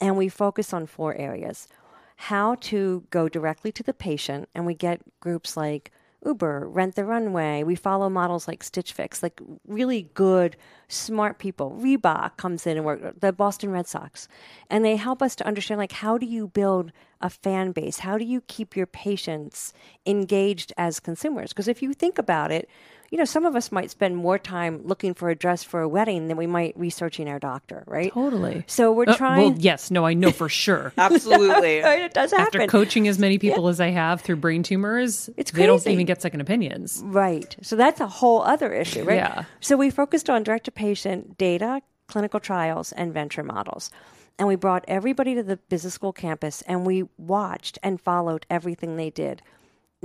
[0.00, 1.68] and we focus on four areas.
[2.16, 5.92] How to go directly to the patient, and we get groups like
[6.24, 7.62] Uber, Rent the Runway.
[7.62, 10.56] We follow models like Stitch Fix, like really good,
[10.88, 11.76] smart people.
[11.80, 14.28] Reebok comes in and work, the Boston Red Sox,
[14.70, 18.00] and they help us to understand like how do you build a fan base?
[18.00, 19.72] How do you keep your patients
[20.04, 21.50] engaged as consumers?
[21.50, 22.68] Because if you think about it,
[23.10, 25.88] you know, some of us might spend more time looking for a dress for a
[25.88, 28.12] wedding than we might researching our doctor, right?
[28.12, 28.64] Totally.
[28.66, 29.40] So we're Uh, trying.
[29.52, 30.92] well, yes, no, I know for sure.
[30.98, 31.80] Absolutely.
[31.86, 32.60] Right, it does happen.
[32.62, 35.62] After coaching as many people as I have through brain tumors, It's crazy.
[35.62, 37.02] they don't even get second opinions.
[37.04, 37.56] Right.
[37.62, 39.16] So that's a whole other issue, right?
[39.16, 39.44] Yeah.
[39.60, 43.90] So we focused on direct to patient data, clinical trials, and venture models.
[44.38, 48.96] And we brought everybody to the business school campus and we watched and followed everything
[48.96, 49.42] they did.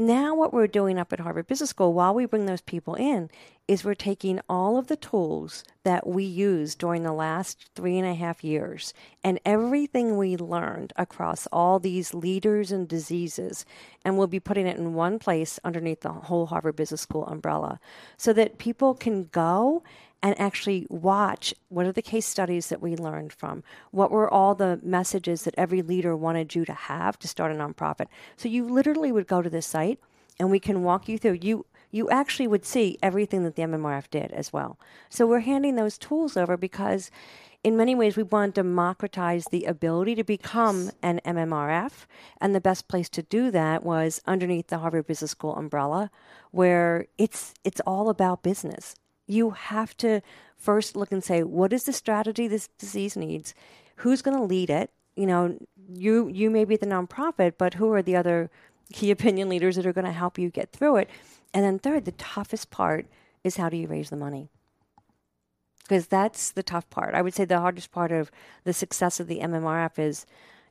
[0.01, 3.29] Now, what we're doing up at Harvard Business School while we bring those people in
[3.67, 8.07] is we're taking all of the tools that we used during the last three and
[8.07, 13.63] a half years and everything we learned across all these leaders and diseases,
[14.03, 17.79] and we'll be putting it in one place underneath the whole Harvard Business School umbrella
[18.17, 19.83] so that people can go
[20.21, 24.55] and actually watch what are the case studies that we learned from what were all
[24.55, 28.63] the messages that every leader wanted you to have to start a nonprofit so you
[28.67, 29.99] literally would go to this site
[30.39, 34.09] and we can walk you through you you actually would see everything that the mmrf
[34.09, 34.77] did as well
[35.09, 37.11] so we're handing those tools over because
[37.63, 42.07] in many ways, we want to democratize the ability to become an MMRF.
[42.39, 46.09] And the best place to do that was underneath the Harvard Business School umbrella,
[46.49, 48.95] where it's, it's all about business.
[49.31, 50.21] You have to
[50.57, 53.53] first look and say, what is the strategy this disease needs?
[53.97, 54.91] Who's going to lead it?
[55.15, 55.57] You know,
[55.93, 58.49] you, you may be the nonprofit, but who are the other
[58.93, 61.09] key opinion leaders that are going to help you get through it?
[61.53, 63.07] And then, third, the toughest part
[63.43, 64.49] is how do you raise the money?
[65.91, 67.13] because that's the tough part.
[67.13, 68.31] I would say the hardest part of
[68.63, 70.25] the success of the MMRF is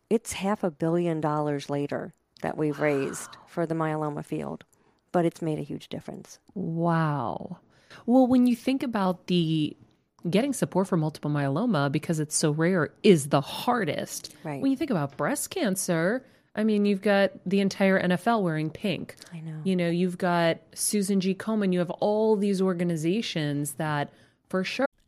[0.09, 4.65] it's half a billion dollars later that we've raised for the myeloma field,
[5.13, 6.39] but it's made a huge difference.
[6.55, 7.59] Wow.
[8.07, 9.77] Well, when you think about the
[10.29, 14.35] getting support for multiple myeloma because it's so rare is the hardest.
[14.45, 14.61] Right.
[14.61, 19.17] When you think about breast cancer, I mean, you've got the entire NFL wearing pink.
[19.33, 19.61] I know.
[19.65, 21.35] You know, you've got Susan G.
[21.35, 21.73] Komen.
[21.73, 24.13] You have all these organizations that,
[24.49, 24.87] for sure.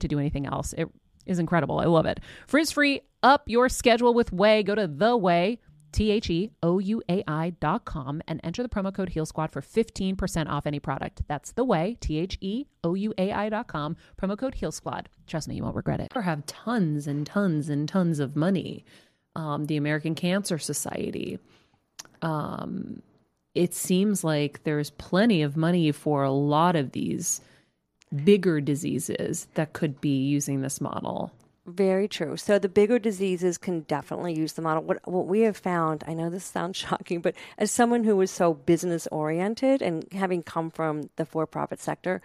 [0.00, 0.72] to do anything else.
[0.76, 0.88] It
[1.26, 1.78] is incredible.
[1.78, 2.20] I love it.
[2.46, 4.64] Frizz free, up your schedule with Ouai.
[4.64, 5.58] Go to the Ouai.
[5.92, 9.26] T H E O U A I dot com and enter the promo code Heal
[9.26, 11.22] Squad for 15% off any product.
[11.26, 14.72] That's the Ouai, T H E O U A I dot com, promo code Heal
[14.72, 15.08] Squad.
[15.26, 16.12] Trust me, you won't regret it.
[16.14, 18.84] Or have tons and tons and tons of money.
[19.36, 21.38] Um, the American Cancer Society.
[22.22, 23.02] Um,
[23.54, 27.40] it seems like there's plenty of money for a lot of these
[28.24, 31.32] bigger diseases that could be using this model.
[31.66, 32.36] Very true.
[32.36, 34.82] So the bigger diseases can definitely use the model.
[34.82, 38.30] What what we have found, I know this sounds shocking, but as someone who was
[38.30, 42.22] so business oriented and having come from the for profit sector,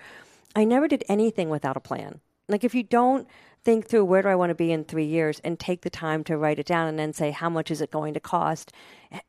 [0.55, 2.21] I never did anything without a plan.
[2.47, 3.27] Like if you don't
[3.63, 6.23] think through where do I want to be in three years and take the time
[6.25, 8.71] to write it down and then say how much is it going to cost,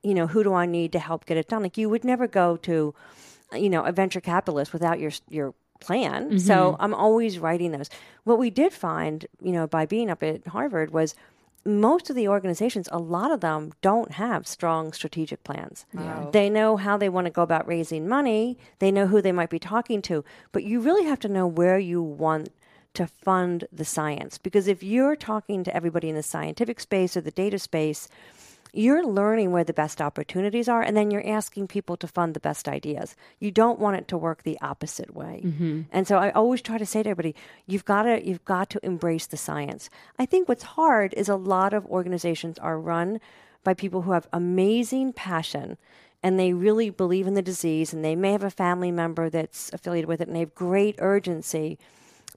[0.03, 1.63] you know, who do I need to help get it done?
[1.63, 2.95] Like you would never go to,
[3.55, 6.29] you know, a venture capitalist without your your plan.
[6.29, 6.39] Mm-hmm.
[6.39, 7.91] So I'm always writing those.
[8.25, 11.15] What we did find, you know, by being up at Harvard was
[11.65, 15.85] most of the organizations, a lot of them don't have strong strategic plans.
[15.93, 16.31] Wow.
[16.33, 19.51] They know how they want to go about raising money, they know who they might
[19.51, 22.51] be talking to, but you really have to know where you want
[22.95, 24.39] to fund the science.
[24.39, 28.09] Because if you're talking to everybody in the scientific space or the data space,
[28.77, 32.41] you're learning where the best opportunities are and then you're asking people to fund the
[32.41, 35.83] best ideas you don't want it to work the opposite way mm-hmm.
[35.91, 37.35] and so i always try to say to everybody
[37.67, 41.37] you've got to you've got to embrace the science i think what's hard is a
[41.37, 43.21] lot of organizations are run
[43.65, 45.77] by people who have amazing passion
[46.23, 49.73] and they really believe in the disease and they may have a family member that's
[49.73, 51.79] affiliated with it and they have great urgency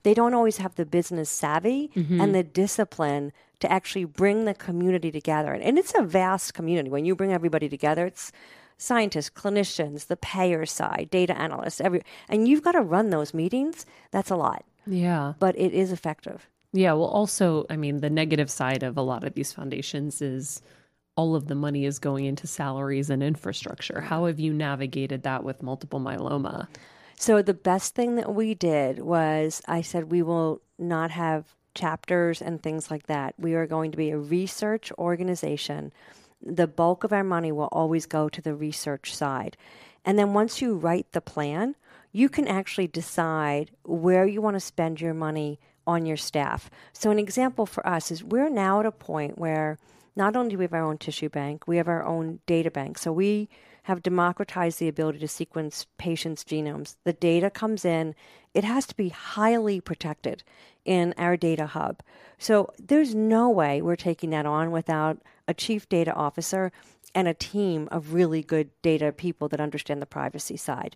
[0.03, 2.21] they don't always have the business savvy mm-hmm.
[2.21, 5.53] and the discipline to actually bring the community together.
[5.53, 6.89] And it's a vast community.
[6.89, 8.31] When you bring everybody together, it's
[8.77, 13.85] scientists, clinicians, the payer side, data analysts, every and you've got to run those meetings.
[14.11, 14.63] That's a lot.
[14.87, 15.33] Yeah.
[15.39, 16.47] But it is effective.
[16.71, 20.61] Yeah, well also, I mean, the negative side of a lot of these foundations is
[21.15, 24.01] all of the money is going into salaries and infrastructure.
[24.01, 26.67] How have you navigated that with multiple myeloma?
[27.17, 32.41] So the best thing that we did was I said we will not have chapters
[32.41, 33.33] and things like that.
[33.37, 35.93] We are going to be a research organization.
[36.41, 39.55] The bulk of our money will always go to the research side.
[40.03, 41.75] And then once you write the plan,
[42.11, 46.69] you can actually decide where you want to spend your money on your staff.
[46.93, 49.77] So, an example for us is we're now at a point where
[50.15, 52.97] not only do we have our own tissue bank, we have our own data bank.
[52.97, 53.49] So, we
[53.83, 56.95] have democratized the ability to sequence patients' genomes.
[57.05, 58.13] The data comes in,
[58.53, 60.43] it has to be highly protected
[60.85, 62.01] in our data hub.
[62.37, 66.71] So there's no way we're taking that on without a chief data officer
[67.13, 70.95] and a team of really good data people that understand the privacy side.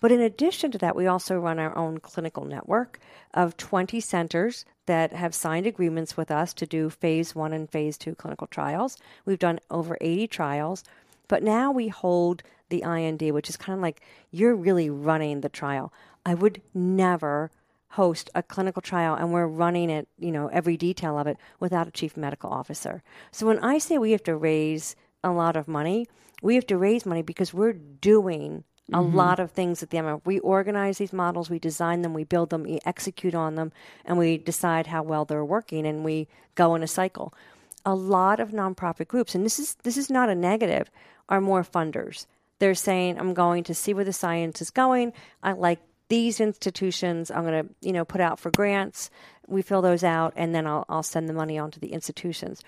[0.00, 2.98] But in addition to that, we also run our own clinical network
[3.32, 7.96] of 20 centers that have signed agreements with us to do phase one and phase
[7.96, 8.98] two clinical trials.
[9.24, 10.84] We've done over 80 trials,
[11.26, 15.48] but now we hold the IND, which is kind of like you're really running the
[15.48, 15.92] trial.
[16.26, 17.50] I would never
[17.94, 21.86] host a clinical trial and we're running it, you know, every detail of it without
[21.86, 23.02] a chief medical officer.
[23.30, 26.08] So when I say we have to raise a lot of money,
[26.42, 29.16] we have to raise money because we're doing a mm-hmm.
[29.16, 30.20] lot of things at the end.
[30.24, 33.72] We organize these models, we design them, we build them, we execute on them,
[34.04, 37.32] and we decide how well they're working, and we go in a cycle.
[37.86, 40.90] A lot of nonprofit groups, and this is this is not a negative,
[41.28, 42.26] are more funders.
[42.58, 45.12] They're saying, "I'm going to see where the science is going.
[45.42, 49.10] I like these institutions I'm going to, you know, put out for grants.
[49.46, 52.62] We fill those out, and then I'll, I'll send the money on to the institutions.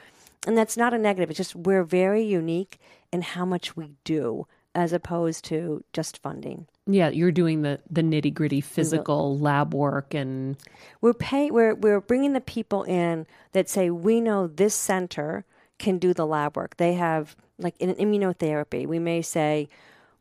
[0.47, 1.30] And that's not a negative.
[1.30, 2.78] It's just we're very unique
[3.12, 6.66] in how much we do as opposed to just funding.
[6.87, 10.57] Yeah, you're doing the, the nitty gritty physical lab work and
[11.01, 15.47] we're pay we're we're bringing the people in that say we know this center
[15.78, 16.76] can do the lab work.
[16.76, 19.68] They have like in immunotherapy, we may say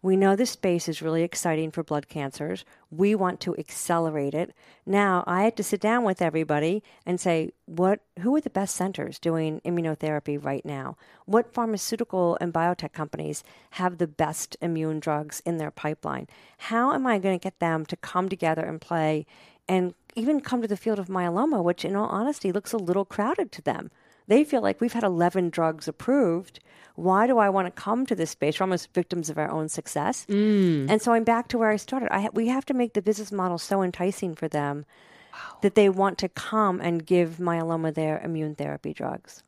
[0.06, 2.64] we know this space is really exciting for blood cancers.
[2.92, 4.54] We want to accelerate it.
[4.86, 8.76] Now, I had to sit down with everybody and say, what who are the best
[8.76, 10.96] centers doing immunotherapy right now?
[11.26, 16.28] What pharmaceutical and biotech companies have the best immune drugs in their pipeline?
[16.60, 19.26] How am I going to get them to come together and play
[19.68, 23.06] and even come to the field of myeloma, which in all honesty looks a little
[23.06, 23.90] crowded to them.
[24.28, 26.60] They feel like we've had 11 drugs approved.
[26.96, 28.60] Why do I want to come to this space?
[28.60, 30.26] We're almost victims of our own success.
[30.30, 30.90] Mm.
[30.90, 32.10] And so I'm back to where I started.
[32.12, 34.86] I ha- we have to make the business model so enticing for them
[35.34, 35.58] wow.
[35.62, 39.44] that they want to come and give myeloma their immune therapy drugs.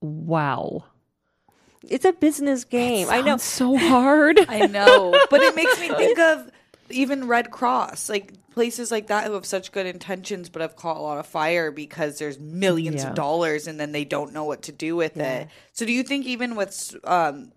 [0.00, 0.84] Wow.
[1.88, 3.08] It's a business game.
[3.10, 3.34] I know.
[3.34, 4.38] It's so hard.
[4.48, 5.18] I know.
[5.30, 6.50] But it makes me think of
[6.90, 8.08] even Red Cross.
[8.08, 11.26] Like places like that who have such good intentions but have caught a lot of
[11.26, 13.10] fire because there's millions yeah.
[13.10, 15.40] of dollars and then they don't know what to do with yeah.
[15.40, 15.48] it.
[15.72, 17.52] So do you think even with um,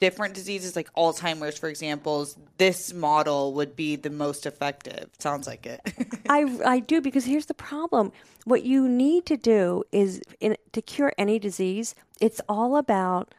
[0.00, 2.26] different diseases like Alzheimer's, for example,
[2.58, 5.08] this model would be the most effective?
[5.20, 5.80] Sounds like it.
[6.28, 8.10] I, I do because here's the problem.
[8.44, 13.32] What you need to do is in, to cure any disease, it's all about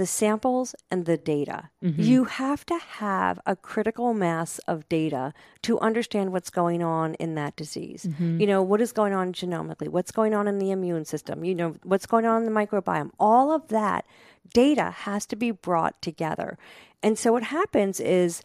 [0.00, 1.68] the samples and the data.
[1.84, 2.00] Mm-hmm.
[2.00, 7.34] You have to have a critical mass of data to understand what's going on in
[7.34, 8.06] that disease.
[8.08, 8.40] Mm-hmm.
[8.40, 11.54] You know, what is going on genomically, what's going on in the immune system, you
[11.54, 13.10] know, what's going on in the microbiome.
[13.20, 14.06] All of that
[14.54, 16.56] data has to be brought together.
[17.02, 18.42] And so what happens is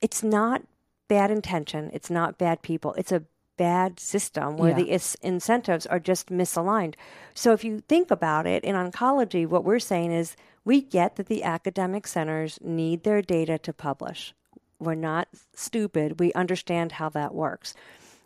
[0.00, 0.62] it's not
[1.08, 3.24] bad intention, it's not bad people, it's a
[3.56, 4.76] bad system where yeah.
[4.76, 6.94] the is- incentives are just misaligned.
[7.34, 11.26] So if you think about it in oncology, what we're saying is we get that
[11.26, 14.34] the academic centers need their data to publish.
[14.78, 16.18] We're not stupid.
[16.20, 17.74] We understand how that works.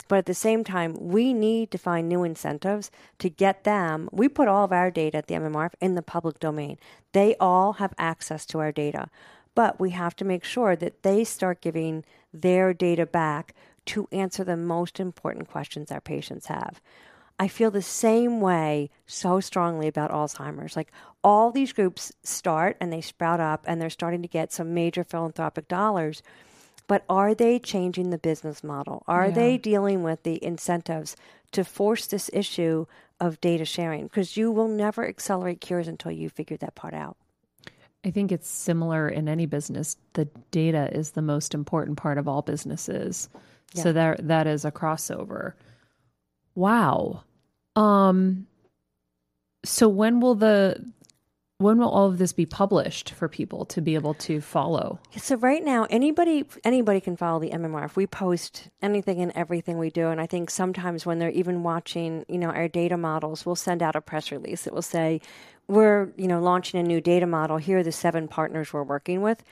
[0.09, 4.09] But at the same time, we need to find new incentives to get them.
[4.11, 6.79] We put all of our data at the MMRF in the public domain.
[7.13, 9.11] They all have access to our data.
[9.55, 13.55] But we have to make sure that they start giving their data back
[13.87, 16.81] to answer the most important questions our patients have.
[17.39, 20.77] I feel the same way so strongly about Alzheimer's.
[20.77, 20.91] Like
[21.23, 25.05] all these groups start and they sprout up and they're starting to get some major
[25.05, 26.23] philanthropic dollars.
[26.89, 29.05] But are they changing the business model?
[29.07, 29.35] Are yeah.
[29.35, 31.17] they dealing with the incentives
[31.53, 32.87] to force this issue
[33.21, 34.05] of data sharing?
[34.05, 37.17] Because you will never accelerate cures until you figure that part out.
[38.05, 39.97] I think it's similar in any business.
[40.15, 43.29] The data is the most important part of all businesses.
[43.75, 43.83] Yeah.
[43.83, 45.53] So that that is a crossover.
[46.55, 47.25] Wow.
[47.79, 48.49] Um,
[49.65, 50.85] so when will the
[51.59, 55.01] when will all of this be published for people to be able to follow?
[55.17, 57.95] So right now, anybody anybody can follow the MMRF.
[57.95, 62.25] We post anything and everything we do, and I think sometimes when they're even watching,
[62.29, 65.21] you know, our data models, we'll send out a press release that will say,
[65.69, 67.59] "We're you know launching a new data model.
[67.59, 69.45] Here are the seven partners we're working with."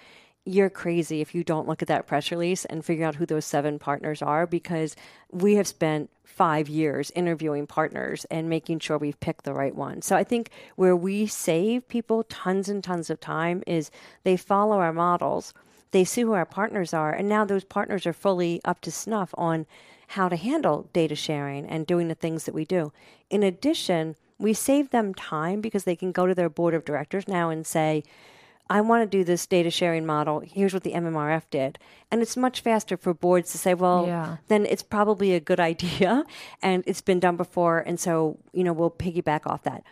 [0.46, 3.44] You're crazy if you don't look at that press release and figure out who those
[3.44, 4.94] seven partners are because
[5.32, 10.00] we have spent five years interviewing partners and making sure we've picked the right one.
[10.02, 13.90] So I think where we save people tons and tons of time is
[14.22, 15.52] they follow our models,
[15.90, 19.34] they see who our partners are, and now those partners are fully up to snuff
[19.36, 19.66] on
[20.08, 22.92] how to handle data sharing and doing the things that we do.
[23.30, 27.26] In addition, we save them time because they can go to their board of directors
[27.26, 28.04] now and say,
[28.68, 30.40] I want to do this data sharing model.
[30.40, 31.78] Here's what the MMRF did.
[32.10, 34.36] And it's much faster for boards to say, well, yeah.
[34.48, 36.24] then it's probably a good idea
[36.62, 37.78] and it's been done before.
[37.78, 39.84] And so, you know, we'll piggyback off that.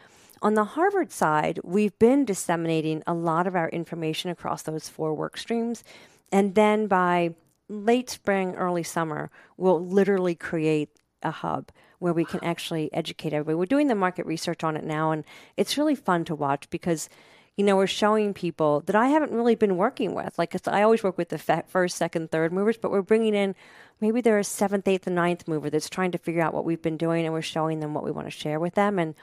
[0.43, 5.15] On the Harvard side, we've been disseminating a lot of our information across those four
[5.15, 5.83] work streams.
[6.31, 7.35] And then by
[7.69, 10.91] late spring, early summer, we'll literally create
[11.23, 13.55] a hub where we can actually educate everybody.
[13.55, 15.25] We're doing the market research on it now, and
[15.57, 17.09] it's really fun to watch because
[17.57, 20.39] you know, we're showing people that I haven't really been working with.
[20.39, 23.55] Like I always work with the first, second, third movers, but we're bringing in
[24.01, 26.83] maybe they're a seventh, eighth, and ninth mover that's trying to figure out what we've
[26.83, 29.15] been doing, and we're showing them what we want to share with them, and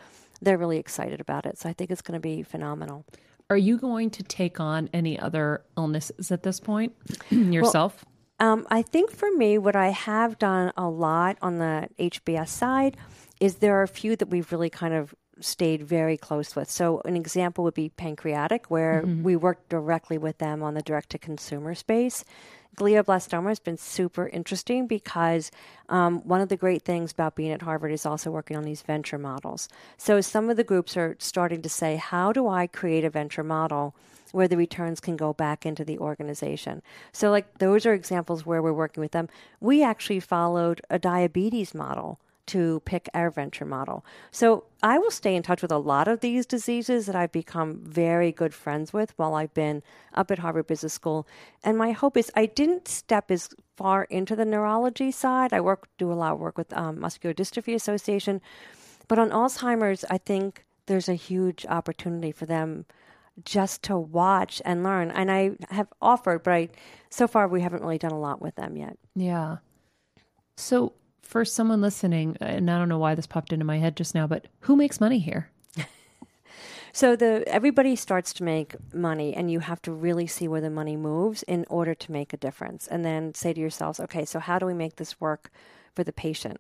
[0.42, 1.58] they're really excited about it.
[1.58, 3.06] So I think it's going to be phenomenal.
[3.50, 6.94] Are you going to take on any other illnesses at this point
[7.30, 8.06] yourself?
[8.40, 12.48] Well, um, I think for me, what I have done a lot on the HBS
[12.48, 12.98] side
[13.40, 16.70] is there are a few that we've really kind of stayed very close with.
[16.70, 19.24] So, an example would be pancreatic, where mm-hmm.
[19.24, 22.24] we work directly with them on the direct to consumer space.
[22.78, 25.52] Glioblastoma has been super interesting because
[25.90, 28.82] um, one of the great things about being at Harvard is also working on these
[28.82, 29.68] venture models.
[29.98, 33.44] So, some of the groups are starting to say, How do I create a venture
[33.44, 33.96] model?
[34.32, 36.82] where the returns can go back into the organization.
[37.12, 39.28] So, like, those are examples where we're working with them.
[39.60, 42.18] We actually followed a diabetes model
[42.52, 44.04] to pick our venture model.
[44.30, 47.80] So I will stay in touch with a lot of these diseases that I've become
[47.82, 49.82] very good friends with while I've been
[50.14, 51.26] up at Harvard Business School.
[51.64, 55.54] And my hope is I didn't step as far into the neurology side.
[55.54, 58.42] I work do a lot of work with um, Muscular Dystrophy Association,
[59.08, 62.86] but on Alzheimer's, I think there's a huge opportunity for them
[63.46, 65.10] just to watch and learn.
[65.10, 66.70] And I have offered, but I
[67.10, 68.98] so far we haven't really done a lot with them yet.
[69.16, 69.58] Yeah.
[70.58, 70.94] So
[71.32, 74.28] for someone listening, and I don't know why this popped into my head just now,
[74.28, 75.50] but who makes money here?
[76.94, 80.70] So the everybody starts to make money, and you have to really see where the
[80.70, 84.40] money moves in order to make a difference, and then say to yourselves, okay, so
[84.40, 85.50] how do we make this work
[85.96, 86.60] for the patient?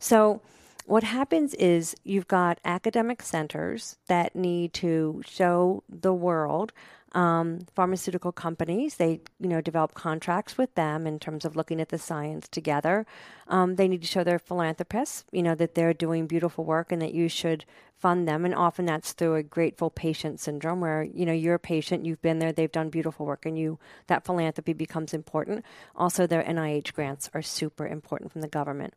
[0.00, 0.40] So
[0.86, 6.72] what happens is you've got academic centers that need to show the world
[7.12, 8.96] um, pharmaceutical companies.
[8.96, 13.06] They, you know, develop contracts with them in terms of looking at the science together.
[13.46, 17.00] Um, they need to show their philanthropists, you know, that they're doing beautiful work and
[17.00, 17.64] that you should
[17.96, 18.44] fund them.
[18.44, 22.22] And often that's through a grateful patient syndrome, where you know you're a patient, you've
[22.22, 25.64] been there, they've done beautiful work, and you that philanthropy becomes important.
[25.96, 28.94] Also, their NIH grants are super important from the government.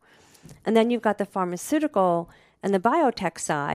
[0.64, 2.28] And then you've got the pharmaceutical
[2.62, 3.76] and the biotech side.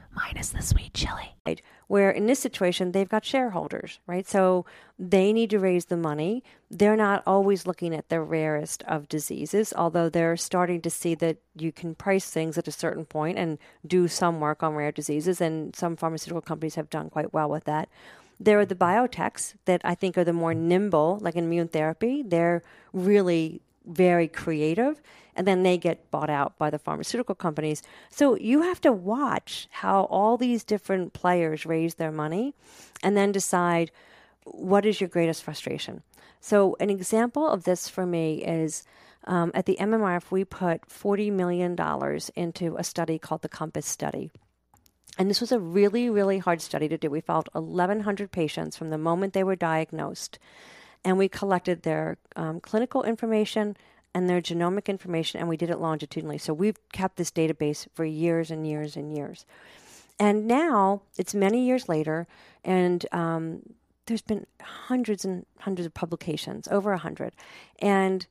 [0.15, 1.35] minus the sweet chili.
[1.87, 4.25] Where in this situation, they've got shareholders, right?
[4.25, 4.65] So
[4.97, 6.43] they need to raise the money.
[6.69, 11.37] They're not always looking at the rarest of diseases, although they're starting to see that
[11.55, 15.41] you can price things at a certain point and do some work on rare diseases.
[15.41, 17.89] And some pharmaceutical companies have done quite well with that.
[18.39, 22.23] There are the biotechs that I think are the more nimble, like in immune therapy.
[22.25, 25.01] They're really very creative
[25.35, 27.81] and then they get bought out by the pharmaceutical companies.
[28.09, 32.53] So you have to watch how all these different players raise their money
[33.01, 33.91] and then decide
[34.43, 36.03] what is your greatest frustration.
[36.43, 38.83] So, an example of this for me is
[39.25, 41.77] um, at the MMRF, we put $40 million
[42.35, 44.31] into a study called the CoMMpass study.
[45.17, 47.09] And this was a really, really hard study to do.
[47.09, 50.39] We followed 1,100 patients from the moment they were diagnosed,
[51.03, 53.75] and we collected their um, clinical information
[54.13, 56.37] and their genomic information, and we did it longitudinally.
[56.37, 59.45] So we've kept this database for years and years and years.
[60.19, 62.27] And now it's many years later,
[62.63, 63.61] and um,
[64.05, 67.33] there's been hundreds and hundreds of publications, over a hundred,
[67.79, 68.27] and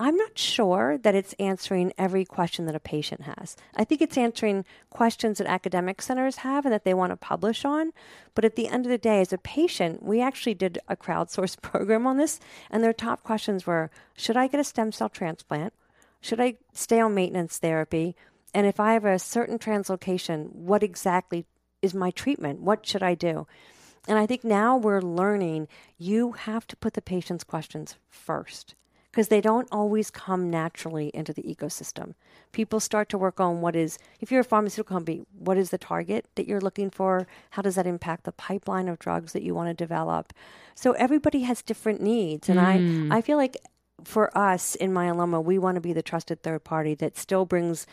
[0.00, 3.56] I'm not sure that it's answering every question that a patient has.
[3.74, 7.64] I think it's answering questions that academic centers have and that they want to publish
[7.64, 7.92] on.
[8.36, 11.60] But at the end of the day, as a patient, we actually did a crowdsourced
[11.62, 12.38] program on this,
[12.70, 15.72] and their top questions were Should I get a stem cell transplant?
[16.20, 18.14] Should I stay on maintenance therapy?
[18.54, 21.44] And if I have a certain translocation, what exactly
[21.82, 22.60] is my treatment?
[22.60, 23.48] What should I do?
[24.06, 25.66] And I think now we're learning
[25.98, 28.74] you have to put the patient's questions first
[29.10, 32.14] because they don't always come naturally into the ecosystem.
[32.52, 35.78] People start to work on what is, if you're a pharmaceutical company, what is the
[35.78, 37.26] target that you're looking for?
[37.50, 40.32] How does that impact the pipeline of drugs that you want to develop?
[40.74, 42.48] So everybody has different needs.
[42.48, 43.12] And mm.
[43.12, 43.56] I, I feel like
[44.04, 47.86] for us in myeloma, we want to be the trusted third party that still brings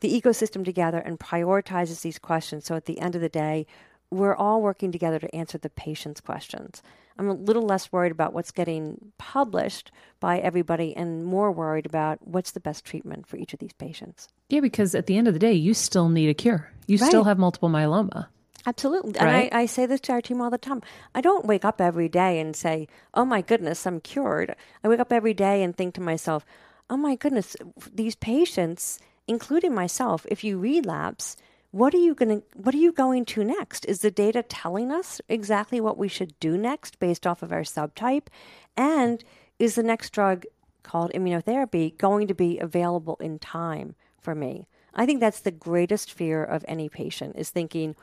[0.00, 2.66] the ecosystem together and prioritizes these questions.
[2.66, 3.66] So at the end of the day,
[4.10, 6.82] we're all working together to answer the patient's questions.
[7.18, 9.90] I'm a little less worried about what's getting published
[10.20, 14.28] by everybody and more worried about what's the best treatment for each of these patients.
[14.48, 16.70] Yeah, because at the end of the day, you still need a cure.
[16.86, 17.08] You right.
[17.08, 18.26] still have multiple myeloma.
[18.66, 19.12] Absolutely.
[19.12, 19.50] Right?
[19.50, 20.82] And I, I say this to our team all the time.
[21.14, 24.54] I don't wake up every day and say, oh my goodness, I'm cured.
[24.82, 26.44] I wake up every day and think to myself,
[26.90, 27.56] oh my goodness,
[27.92, 28.98] these patients,
[29.28, 31.36] including myself, if you relapse,
[31.70, 33.84] what are you going to what are you going to next?
[33.86, 37.62] Is the data telling us exactly what we should do next based off of our
[37.62, 38.28] subtype?
[38.76, 39.22] And
[39.58, 40.44] is the next drug
[40.82, 44.66] called immunotherapy going to be available in time for me?
[44.94, 47.94] I think that's the greatest fear of any patient is thinking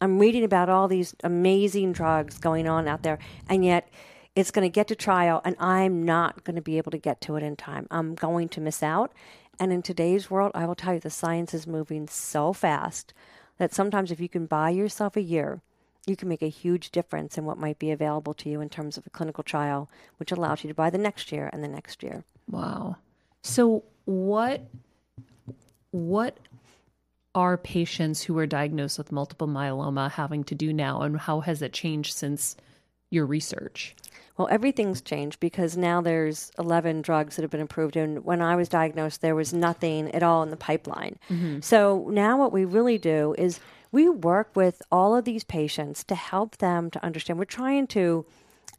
[0.00, 3.88] i'm reading about all these amazing drugs going on out there and yet
[4.34, 7.20] it's going to get to trial and i'm not going to be able to get
[7.20, 7.86] to it in time.
[7.90, 9.12] I'm going to miss out
[9.58, 13.12] and in today's world, I will tell you the science is moving so fast
[13.58, 15.60] that sometimes if you can buy yourself a year,
[16.06, 18.96] you can make a huge difference in what might be available to you in terms
[18.96, 22.02] of a clinical trial, which allows you to buy the next year and the next
[22.02, 22.24] year.
[22.50, 22.96] Wow.
[23.42, 24.62] So what
[25.90, 26.38] what
[27.34, 31.62] are patients who are diagnosed with multiple myeloma having to do now, and how has
[31.62, 32.56] it changed since
[33.10, 33.94] your research?
[34.38, 37.96] Well, everything's changed because now there's 11 drugs that have been approved.
[37.96, 41.18] And when I was diagnosed, there was nothing at all in the pipeline.
[41.28, 41.60] Mm-hmm.
[41.60, 43.58] So now what we really do is
[43.90, 47.38] we work with all of these patients to help them to understand.
[47.38, 48.24] We're trying to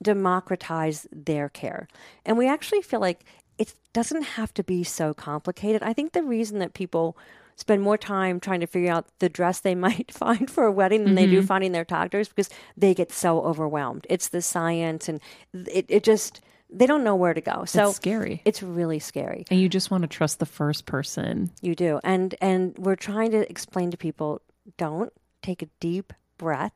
[0.01, 1.89] democratize their care.
[2.26, 3.26] And we actually feel like
[3.57, 5.84] it doesn't have to be so complicated.
[5.84, 7.18] I think the reason that people
[7.60, 11.03] spend more time trying to figure out the dress they might find for a wedding
[11.03, 11.47] than they do mm-hmm.
[11.47, 14.07] finding their doctors because they get so overwhelmed.
[14.10, 15.20] It's the science and
[15.53, 17.66] it, it just, they don't know where to go.
[17.66, 18.41] So it's scary.
[18.45, 19.45] It's really scary.
[19.49, 21.51] And you just want to trust the first person.
[21.62, 21.99] You do.
[22.03, 24.41] And and we're trying to explain to people
[24.78, 26.74] don't take a deep breath.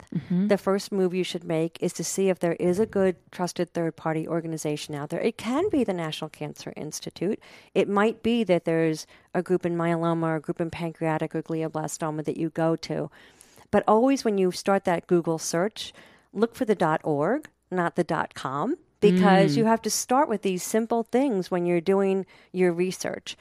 [0.47, 3.73] The first move you should make is to see if there is a good trusted
[3.73, 5.19] third party organization out there.
[5.19, 7.39] It can be the National Cancer Institute.
[7.73, 11.41] It might be that there's a group in myeloma or a group in pancreatic or
[11.41, 13.09] glioblastoma that you go to.
[13.71, 15.93] But always when you start that Google search,
[16.31, 21.03] look for the .org, not the .com because you have to start with these simple
[21.03, 23.35] things when you're doing your research.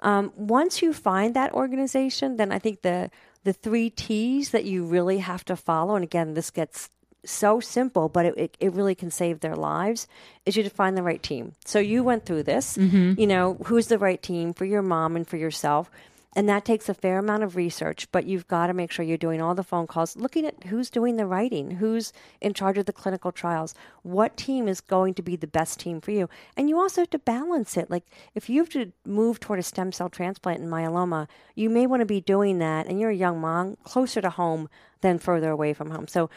[0.00, 3.10] Um, once you find that organization, then I think the
[3.44, 6.90] the three T's that you really have to follow, and again, this gets
[7.24, 10.06] so simple, but it, it, really can save their lives,
[10.44, 11.52] is you to find the right team.
[11.64, 13.18] So you went through this, mm-hmm.
[13.18, 15.90] you know, who's the right team for your mom and for yourself.
[16.36, 19.16] And that takes a fair amount of research, but you've got to make sure you're
[19.16, 22.86] doing all the phone calls, looking at who's doing the writing, who's in charge of
[22.86, 26.28] the clinical trials, what team is going to be the best team for you.
[26.56, 27.90] And you also have to balance it.
[27.90, 28.04] Like
[28.34, 32.00] if you have to move toward a stem cell transplant in myeloma, you may want
[32.00, 34.68] to be doing that, and you're a young mom, closer to home
[35.02, 36.08] than further away from home.
[36.08, 36.30] So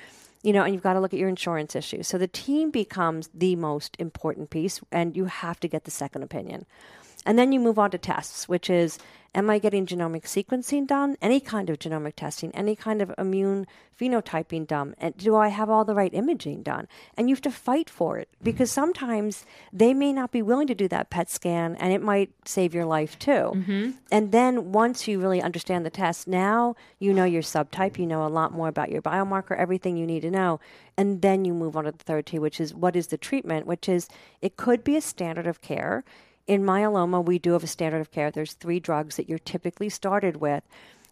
[0.44, 2.08] you know, and you've got to look at your insurance issues.
[2.08, 6.24] So the team becomes the most important piece, and you have to get the second
[6.24, 6.66] opinion.
[7.28, 8.98] And then you move on to tests, which is
[9.36, 11.18] am I getting genomic sequencing done?
[11.22, 13.68] Any kind of genomic testing, any kind of immune
[14.00, 14.96] phenotyping done?
[14.98, 16.88] And do I have all the right imaging done?
[17.16, 18.46] And you have to fight for it mm-hmm.
[18.46, 22.32] because sometimes they may not be willing to do that PET scan and it might
[22.46, 23.52] save your life too.
[23.54, 23.92] Mm-hmm.
[24.10, 28.26] And then once you really understand the test, now you know your subtype, you know
[28.26, 30.62] a lot more about your biomarker, everything you need to know.
[30.96, 33.68] And then you move on to the third T, which is what is the treatment,
[33.68, 34.08] which is
[34.42, 36.04] it could be a standard of care
[36.48, 38.32] in myeloma, we do have a standard of care.
[38.32, 40.64] There's three drugs that you're typically started with,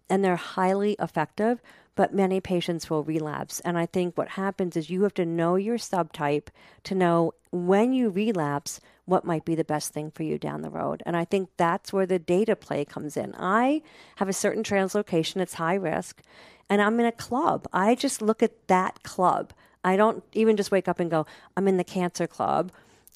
[0.09, 1.61] and they're highly effective,
[1.95, 3.59] but many patients will relapse.
[3.61, 6.47] And I think what happens is you have to know your subtype
[6.83, 10.69] to know when you relapse what might be the best thing for you down the
[10.69, 11.03] road.
[11.05, 13.35] And I think that's where the data play comes in.
[13.37, 13.81] I
[14.15, 16.21] have a certain translocation, it's high risk,
[16.69, 17.67] and I'm in a club.
[17.71, 19.53] I just look at that club.
[19.83, 22.71] I don't even just wake up and go, I'm in the cancer club,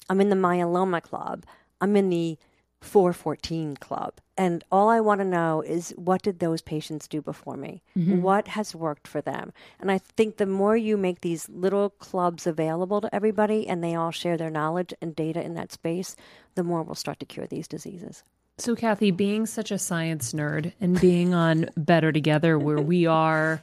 [0.08, 1.44] I'm in the myeloma club.
[1.80, 2.38] I'm in the
[2.80, 4.14] 414 club.
[4.38, 7.82] And all I want to know is what did those patients do before me?
[7.94, 9.52] What has worked for them?
[9.78, 13.94] And I think the more you make these little clubs available to everybody and they
[13.94, 16.16] all share their knowledge and data in that space,
[16.54, 18.24] the more we'll start to cure these diseases.
[18.56, 23.62] So, Kathy, being such a science nerd and being on Better Together, where we are,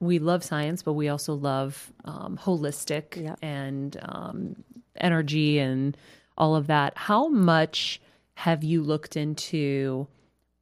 [0.00, 3.38] we love science, but we also love um, holistic Yep.
[3.42, 4.56] and um,
[4.96, 5.96] energy and
[6.38, 6.96] all of that.
[6.96, 8.00] How much
[8.34, 10.06] have you looked into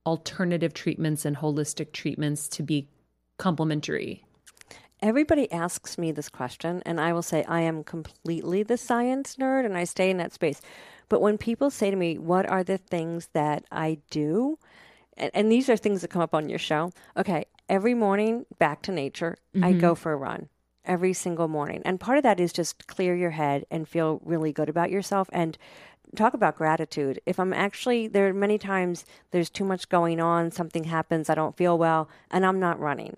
[0.04, 2.88] alternative treatments and holistic treatments to be
[3.38, 4.24] complementary?
[5.02, 9.66] Everybody asks me this question, and I will say I am completely the science nerd
[9.66, 10.62] and I stay in that space.
[11.08, 14.58] But when people say to me, What are the things that I do?
[15.16, 16.92] And, and these are things that come up on your show.
[17.16, 19.80] Okay, every morning, back to nature, I mm-hmm.
[19.80, 20.48] go for a run
[20.86, 21.82] every single morning.
[21.84, 25.28] And part of that is just clear your head and feel really good about yourself
[25.32, 25.58] and
[26.14, 27.20] talk about gratitude.
[27.26, 31.34] If I'm actually, there are many times there's too much going on, something happens, I
[31.34, 33.16] don't feel well, and I'm not running.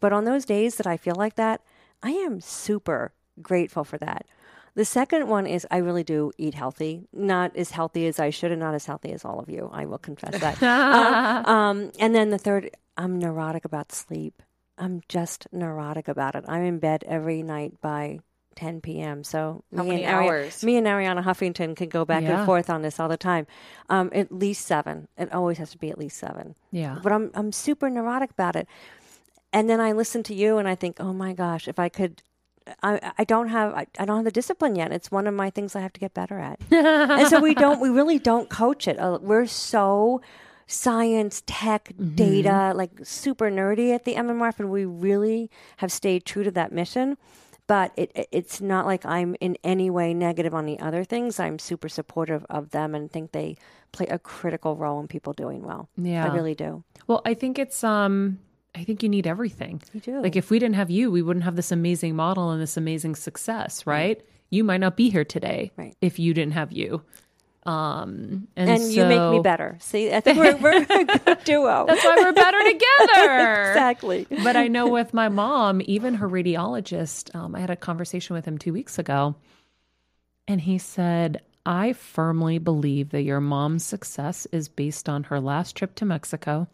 [0.00, 1.60] But on those days that I feel like that,
[2.02, 3.12] I am super
[3.42, 4.26] grateful for that.
[4.74, 8.52] The second one is I really do eat healthy, not as healthy as I should,
[8.52, 9.68] and not as healthy as all of you.
[9.72, 10.62] I will confess that.
[10.62, 14.42] um, um, and then the third, I'm neurotic about sleep.
[14.80, 16.44] I'm just neurotic about it.
[16.48, 18.20] I'm in bed every night by
[18.56, 19.22] 10 p.m.
[19.24, 20.64] So How me many and Ari- hours?
[20.64, 22.38] me and Arianna Huffington can go back Yeah.
[22.38, 23.46] and forth on this all the time.
[23.88, 25.06] Um, at least seven.
[25.16, 26.56] It always has to be at least seven.
[26.72, 26.98] Yeah.
[27.02, 28.66] But I'm I'm super neurotic about it.
[29.52, 32.22] And then I listen to you and I think, oh my gosh, if I could.
[32.84, 34.92] I, I don't have I, I don't have the discipline yet.
[34.92, 36.60] It's one of my things I have to get better at.
[36.70, 38.98] and so we don't we really don't coach it.
[38.98, 40.20] Uh, we're so
[40.70, 46.44] science, tech, data, like super nerdy at the MMRF, and we really have stayed true
[46.44, 47.16] to that mission.
[47.66, 51.38] but it, it- it's not like I'm in any way negative on the other things.
[51.38, 53.56] I'm super supportive of them and think they
[53.92, 55.88] play a critical role in people doing well.
[55.96, 56.26] Yeah.
[56.28, 56.82] I really do.
[57.06, 58.40] Well, I think it's um
[58.74, 59.82] I think you need everything.
[59.92, 60.20] You do.
[60.20, 63.14] Like if we didn't have you, we wouldn't have this amazing model and this amazing
[63.14, 64.20] success, right?
[64.50, 65.94] You might not be here today Right.
[66.00, 67.02] if you didn't have you.
[67.70, 69.76] Um and, and you make me better.
[69.80, 71.86] See, I think we're, we're a good duo.
[71.86, 73.62] That's why we're better together.
[73.70, 74.26] exactly.
[74.42, 78.44] but I know with my mom, even her radiologist, um, I had a conversation with
[78.44, 79.36] him two weeks ago,
[80.48, 85.76] and he said, I firmly believe that your mom's success is based on her last
[85.76, 86.66] trip to Mexico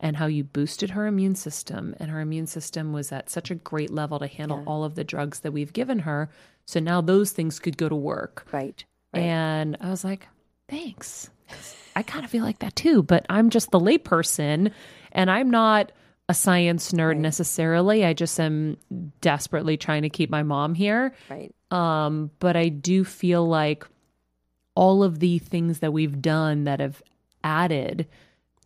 [0.00, 1.94] and how you boosted her immune system.
[1.98, 5.04] And her immune system was at such a great level to handle all of the
[5.04, 6.28] drugs that we've given her.
[6.66, 8.46] So now those things could go to work.
[8.52, 8.84] Right.
[9.14, 10.26] And I was like,
[10.68, 11.30] thanks.
[11.96, 14.72] I kind of feel like that too, but I'm just the layperson
[15.12, 15.92] and I'm not
[16.28, 18.04] a science nerd necessarily.
[18.04, 18.78] I just am
[19.20, 21.14] desperately trying to keep my mom here.
[21.30, 21.54] Right.
[21.70, 23.86] Um, but I do feel like
[24.74, 27.02] all of the things that we've done that have
[27.44, 28.08] added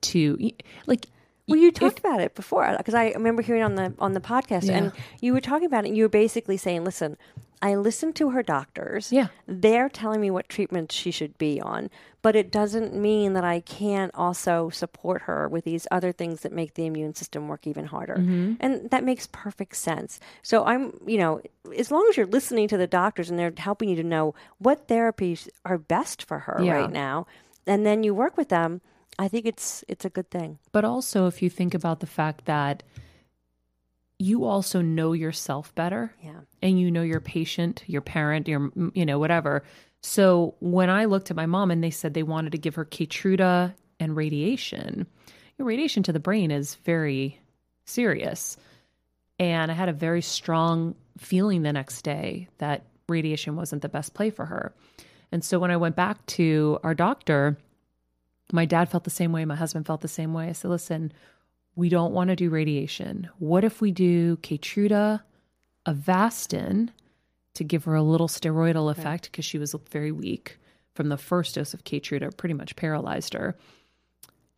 [0.00, 0.38] to
[0.86, 1.06] like
[1.48, 4.20] Well, you if- talked about it before because I remember hearing on the on the
[4.20, 5.88] podcast, and you were talking about it.
[5.88, 7.16] and You were basically saying, "Listen,
[7.60, 9.10] I listened to her doctors.
[9.12, 9.28] Yeah.
[9.46, 11.90] they're telling me what treatment she should be on,
[12.22, 16.52] but it doesn't mean that I can't also support her with these other things that
[16.52, 18.16] make the immune system work even harder.
[18.16, 18.54] Mm-hmm.
[18.60, 20.20] And that makes perfect sense.
[20.42, 21.40] So I'm, you know,
[21.76, 24.86] as long as you're listening to the doctors and they're helping you to know what
[24.88, 26.74] therapies are best for her Yeah.
[26.74, 27.26] right now,
[27.66, 28.80] and then you work with them.
[29.18, 30.58] I think it's it's a good thing.
[30.70, 32.84] But also, if you think about the fact that
[34.18, 36.40] you also know yourself better Yeah.
[36.62, 39.62] and you know your patient, your parent, your, mm, you know, whatever.
[40.02, 42.84] So when I looked at my mom and they said they wanted to give her
[42.84, 45.06] Keytruda and radiation,
[45.56, 47.38] your radiation to the brain is very
[47.84, 48.56] serious.
[49.38, 54.14] And I had a very strong feeling the next day that radiation wasn't the best
[54.14, 54.72] play for her.
[55.30, 57.56] And so when I went back to our doctor,
[58.52, 59.44] my dad felt the same way.
[59.44, 60.48] My husband felt the same way.
[60.48, 61.12] I said, listen,
[61.78, 63.30] we don't want to do radiation.
[63.38, 65.20] What if we do Keytruda,
[65.86, 66.88] Avastin
[67.54, 70.58] to give her a little steroidal effect because she was very weak
[70.96, 73.56] from the first dose of Keytruda, pretty much paralyzed her.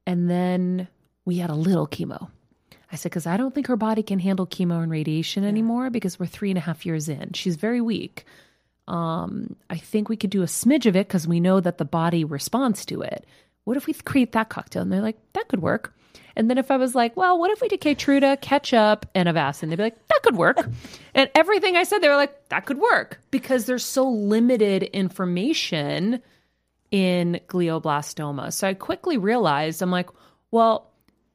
[0.07, 0.89] And then
[1.27, 2.31] we had a little chemo.
[2.91, 6.19] I said, because I don't think her body can handle chemo and radiation anymore because
[6.19, 7.35] we're three and a half years in.
[7.35, 8.25] She's very weak.
[8.89, 11.85] Um, I think we could do a smidge of it because we know that the
[11.85, 13.27] body responds to it.
[13.65, 14.81] What if we create that cocktail?
[14.81, 15.93] And they're like, that could work.
[16.37, 19.69] And then if I was like, well, what if we did Keytruda, ketchup, and Avastin?
[19.69, 20.59] They'd be like, that could work.
[21.15, 26.23] and everything I said, they were like, that could work because there's so limited information
[26.91, 28.53] in glioblastoma.
[28.53, 30.11] So I quickly realized, I'm like,
[30.51, 30.91] well,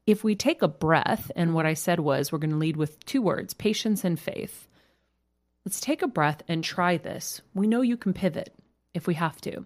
[0.05, 3.03] if we take a breath, and what I said was, we're going to lead with
[3.05, 4.67] two words patience and faith.
[5.65, 7.41] Let's take a breath and try this.
[7.53, 8.53] We know you can pivot
[8.93, 9.65] if we have to.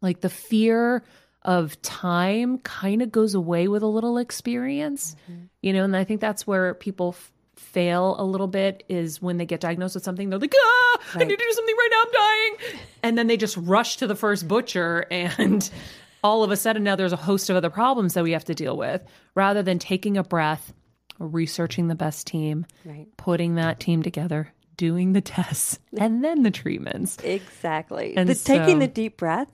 [0.00, 1.02] Like the fear
[1.42, 5.16] of time kind of goes away with a little experience,
[5.62, 9.36] you know, and I think that's where people f- fail a little bit is when
[9.38, 12.02] they get diagnosed with something, they're like, ah, I need to do something right now,
[12.02, 12.80] I'm dying.
[13.02, 15.68] And then they just rush to the first butcher and
[16.22, 18.54] all of a sudden now there's a host of other problems that we have to
[18.54, 19.02] deal with
[19.34, 20.72] rather than taking a breath,
[21.18, 23.06] researching the best team, Right.
[23.16, 27.16] putting that team together, doing the tests, and then the treatments.
[27.22, 28.14] Exactly.
[28.16, 29.50] And the, taking the deep breath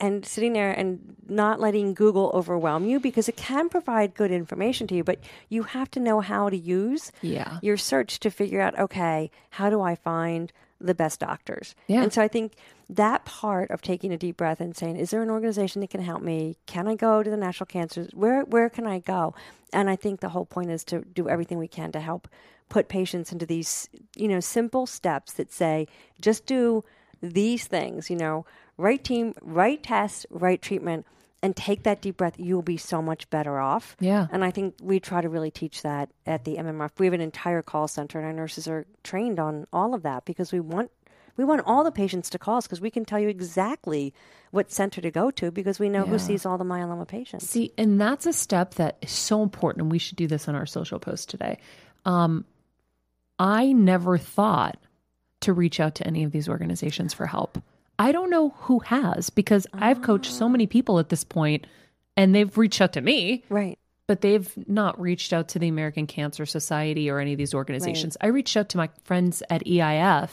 [0.00, 4.86] and sitting there and not letting Google overwhelm you because it can provide good information
[4.88, 7.58] to you, but you have to know how to use Yeah.
[7.62, 11.74] your search to figure out, okay, how do I find the best doctors?
[11.86, 12.02] Yeah.
[12.02, 12.54] And so I think
[12.88, 16.00] that part of taking a deep breath and saying, is there an organization that can
[16.02, 16.56] help me?
[16.66, 18.08] Can I go to the National Cancer?
[18.14, 19.34] Where where can I go?
[19.72, 22.26] And I think the whole point is to do everything we can to help
[22.68, 25.86] put patients into these, you know, simple steps that say,
[26.20, 26.82] just do
[27.22, 28.46] these things, you know,
[28.80, 31.06] right team, right test, right treatment,
[31.42, 33.96] and take that deep breath, you'll be so much better off.
[34.00, 34.26] Yeah.
[34.30, 36.90] And I think we try to really teach that at the MMRF.
[36.98, 40.24] We have an entire call center, and our nurses are trained on all of that
[40.24, 40.90] because we want
[41.36, 44.12] we want all the patients to call us because we can tell you exactly
[44.50, 47.48] what center to go to because we know who sees all the myeloma patients.
[47.48, 50.54] See, and that's a step that is so important, and we should do this on
[50.54, 51.58] our social post today.
[52.04, 52.44] Um,
[53.38, 54.76] I never thought
[55.42, 57.62] to reach out to any of these organizations for help.
[58.00, 60.70] I don't know who has because I've coached so many ah.
[60.70, 61.66] people at this point,
[62.16, 63.78] and they've reached out to me, Right.
[64.06, 68.16] but they've not reached out to the American Cancer Society or any of these organizations.
[68.18, 70.30] I reached out to my friends at EIF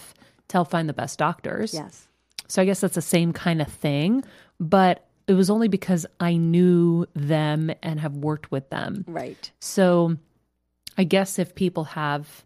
[0.47, 1.73] to help find the best doctors.
[1.73, 2.07] Yes.
[2.47, 4.23] So I guess that's the same kind of thing,
[4.61, 9.03] but it was only because I knew them and have worked with them.
[9.05, 9.51] Right.
[9.59, 10.15] So
[10.97, 12.45] I guess if people have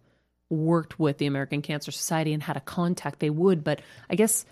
[0.50, 3.64] worked with the American Cancer Society and had a contact, they would.
[3.64, 4.46] But I guess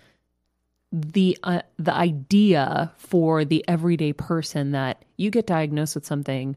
[0.92, 6.56] the uh, the idea for the everyday person that you get diagnosed with something,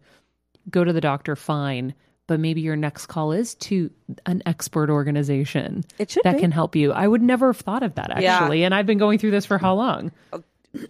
[0.70, 1.94] go to the doctor, fine,
[2.28, 3.92] but maybe your next call is to
[4.26, 6.40] an expert organization It should that be.
[6.40, 6.92] can help you.
[6.92, 8.38] I would never have thought of that Yeah.
[8.40, 10.12] actually, and I've been going through this for how long?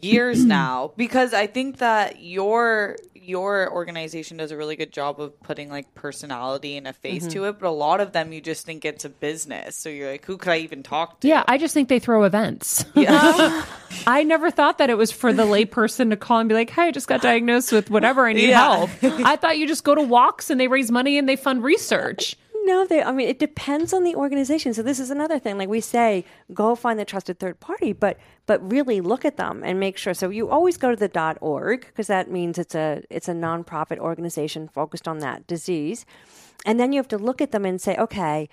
[0.02, 5.40] Years now because I think that your your organization does a really good job of
[5.44, 7.32] putting like personality and a face Mm-hmm.
[7.32, 9.78] to it, but a lot of them you just think it's a business.
[9.78, 11.28] So you're like, who could I even talk to?
[11.30, 12.84] Yeah, I just think they throw events.
[12.96, 13.66] Yeah.
[14.08, 16.84] I never thought that it was for the layperson to call and be like, "Hey,
[16.88, 18.26] I just got diagnosed with whatever.
[18.26, 18.88] I need Yeah.
[18.88, 21.64] help." I thought you just go to walks and they raise money and they fund
[21.64, 22.36] research.
[22.66, 23.04] No, they.
[23.04, 24.74] I mean, it depends on the organization.
[24.74, 25.58] So this is another thing.
[25.58, 29.64] Like we say, go find the trusted third party, but but really look at them
[29.66, 30.14] and make sure.
[30.14, 33.98] So you always go to the .org because that means it's a it's a nonprofit
[33.98, 36.06] organization focused on that disease,
[36.66, 38.50] and then you have to look at them and say, okay.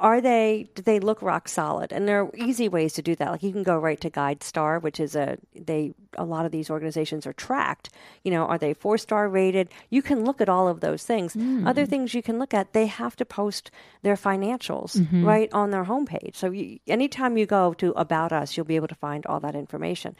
[0.00, 0.68] Are they?
[0.74, 1.92] Do they look rock solid?
[1.92, 3.30] And there are easy ways to do that.
[3.30, 5.94] Like you can go right to GuideStar, which is a they.
[6.16, 7.90] A lot of these organizations are tracked.
[8.22, 9.68] You know, are they four star rated?
[9.90, 11.36] You can look at all of those things.
[11.66, 13.70] Other things you can look at, they have to post
[14.02, 16.36] their financials right on their homepage.
[16.36, 19.54] So you, anytime you go to About Us, you'll be able to find all that
[19.54, 20.16] information.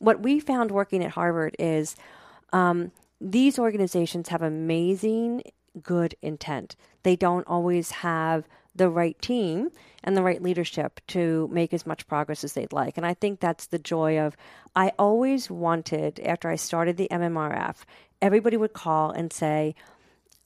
[0.00, 1.96] What we found working at Harvard is
[2.52, 5.42] um, these organizations have amazing
[5.82, 6.76] good intent.
[7.02, 9.70] They don't always have the right team
[10.02, 12.96] and the right leadership to make as much progress as they'd like.
[12.96, 14.36] And I think that's the joy of
[14.74, 17.76] I always wanted after I started the MMRF,
[18.20, 19.74] everybody would call and say,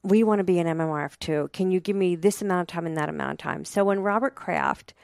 [0.03, 1.51] we want to be an MMRF too.
[1.53, 3.65] Can you give me this amount of time and that amount of time?
[3.65, 4.95] So when Robert Kraft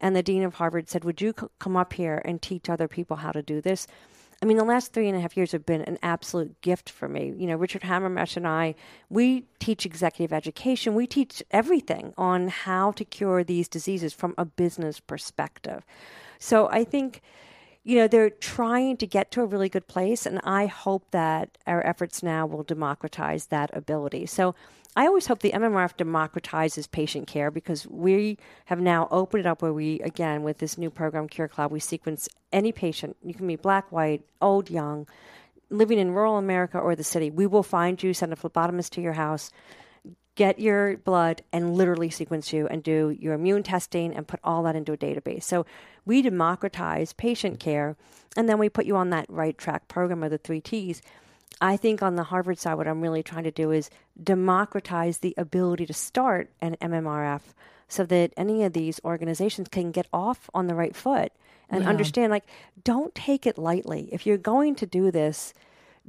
[0.00, 2.88] and the dean of Harvard said, "Would you c- come up here and teach other
[2.88, 3.86] people how to do this?"
[4.40, 7.08] I mean, the last three and a half years have been an absolute gift for
[7.08, 7.34] me.
[7.36, 8.76] You know, Richard Hamermesh and I,
[9.10, 10.94] we teach executive education.
[10.94, 15.84] We teach everything on how to cure these diseases from a business perspective.
[16.38, 17.20] So I think
[17.88, 21.56] you know, they're trying to get to a really good place, and I hope that
[21.66, 24.26] our efforts now will democratize that ability.
[24.26, 24.54] So
[24.98, 29.62] I always hope the MMRF democratizes patient care because we have now opened it up
[29.62, 33.16] where we, again, with this new program, Cure Cloud, we sequence any patient.
[33.22, 35.06] You can be black, white, old, young,
[35.70, 37.30] living in rural America or the city.
[37.30, 39.52] We will find you, send a phlebotomist to your house
[40.34, 44.62] get your blood and literally sequence you and do your immune testing and put all
[44.62, 45.42] that into a database.
[45.42, 45.66] So
[46.06, 47.96] we democratize patient care
[48.36, 51.02] and then we put you on that right track program of the three T's.
[51.60, 53.90] I think on the Harvard side, what I'm really trying to do is
[54.22, 57.40] democratize the ability to start an MMRF
[57.88, 61.32] so that any of these organizations can get off on the right foot
[61.70, 62.46] and understand like,
[62.84, 64.08] don't take it lightly.
[64.12, 65.52] If you're going to do this,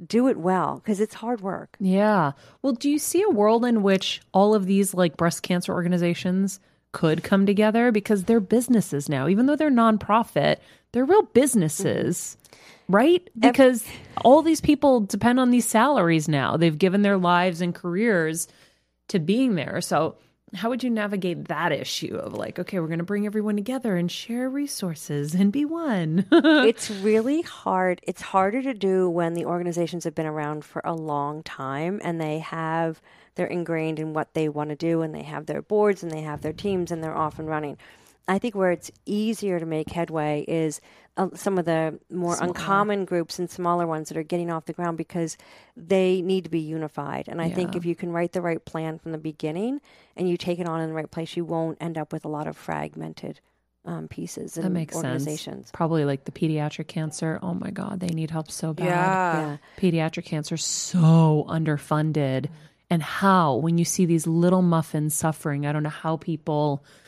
[0.06, 1.76] do it well because it's hard work.
[1.78, 2.32] Yeah.
[2.62, 6.60] Well, do you see a world in which all of these like breast cancer organizations
[6.92, 10.56] could come together because they're businesses now, even though they're nonprofit,
[10.92, 11.32] they're real mm-hmm.
[11.32, 12.36] businesses,
[12.90, 13.28] right?
[13.38, 13.84] Because
[14.24, 16.56] all these people depend on these salaries now.
[16.56, 18.48] They've given their lives and careers
[19.08, 19.80] to being there.
[19.80, 20.16] So,
[20.52, 23.96] how would you navigate that issue of like, okay, we're going to bring everyone together
[23.96, 26.26] and share resources and be one?
[26.32, 28.00] it's really hard.
[28.02, 32.20] It's harder to do when the organizations have been around for a long time and
[32.20, 33.00] they have
[33.36, 36.22] they're ingrained in what they want to do and they have their boards and they
[36.22, 37.78] have their teams and they're off and running.
[38.30, 40.80] I think where it's easier to make headway is
[41.16, 44.72] uh, some of the more uncommon groups and smaller ones that are getting off the
[44.72, 45.36] ground because
[45.76, 47.26] they need to be unified.
[47.26, 49.80] And I think if you can write the right plan from the beginning
[50.16, 52.28] and you take it on in the right place, you won't end up with a
[52.28, 53.40] lot of fragmented
[53.84, 55.66] um, pieces and that makes organizations.
[55.66, 55.70] sense.
[55.72, 57.40] Probably like the pediatric cancer.
[57.42, 58.84] Oh my God, they need help so bad.
[58.84, 59.40] Yeah.
[59.40, 59.56] Yeah.
[59.76, 62.46] pediatric cancer so underfunded
[62.90, 66.99] and how when you see these little muffins suffering i don't know how people are,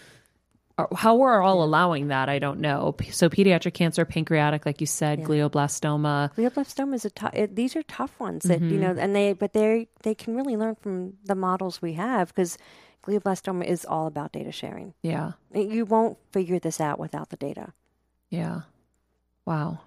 [0.96, 5.20] how we're all allowing that i don't know so pediatric cancer pancreatic like you said
[5.20, 7.34] glioblastoma glioblastoma is a tough.
[7.52, 10.74] These are tough ones that you know, and they but they they can really learn
[10.76, 12.58] from the models we have because
[13.06, 14.94] glioblastoma is all about data sharing.
[15.02, 17.72] yeah You won't figure this out without the data.
[18.30, 18.62] yeah
[19.44, 19.80] wow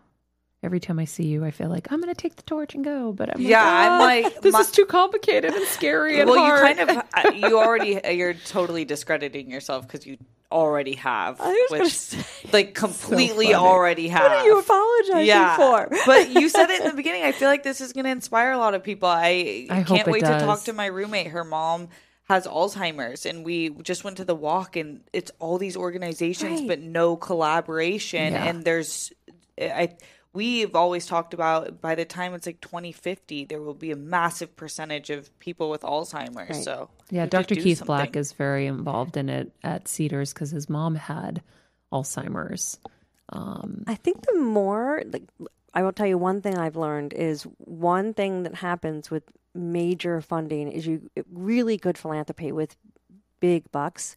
[0.64, 3.14] every time i see you i feel like i'm gonna take the torch and go
[3.14, 6.30] but i'm Yeah, like, I'm "Ah, like, this my- is too complicated and scary and
[6.30, 10.18] well, hard." you kind of uh, you already you're totally discrediting yourself because you
[10.56, 13.56] already have, I was which say- like completely funny.
[13.56, 14.24] already have.
[14.24, 15.90] What are you apologizing yeah, for?
[16.06, 17.24] but you said it in the beginning.
[17.24, 19.10] I feel like this is going to inspire a lot of people.
[19.10, 21.28] I, I can't it wait to talk to my roommate.
[21.28, 21.90] Her mom
[22.28, 26.68] has Alzheimer's, and we just went to the walk, and it's all these organizations, Right.
[26.68, 28.34] but no collaboration.
[28.34, 28.46] Yeah.
[28.46, 29.12] And there's,
[29.62, 29.96] I
[30.36, 34.56] we've always talked about by the time it's like 2050, there will be a massive
[34.56, 36.36] percentage of people with Alzheimer's.
[36.50, 36.64] Right.
[36.64, 37.56] So Yeah, we have to Dr.
[37.56, 41.42] do Keith Black is very involved in it at Cedars because his mom had
[41.92, 42.78] Alzheimer's.
[43.30, 45.24] Um, I think the more, like,
[45.74, 49.24] I will tell you one thing I've learned is one thing that happens with
[49.56, 52.76] major funding is you really good philanthropy with
[53.40, 54.16] big bucks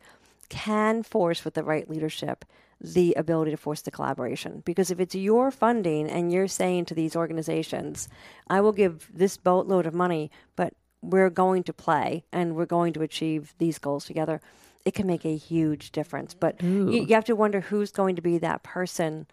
[0.48, 2.44] can force with the right leadership
[2.80, 4.62] the ability to force the collaboration.
[4.64, 8.08] Because if it's your funding and you're saying to these organizations
[8.48, 12.92] i will give this boatload of money but we're going to play and we're going
[12.92, 14.40] to achieve these goals together
[14.88, 16.32] it can make a huge difference.
[16.32, 19.26] But you, you have to wonder who's going to be that person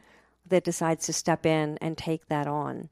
[0.48, 2.90] that decides to step in and take that on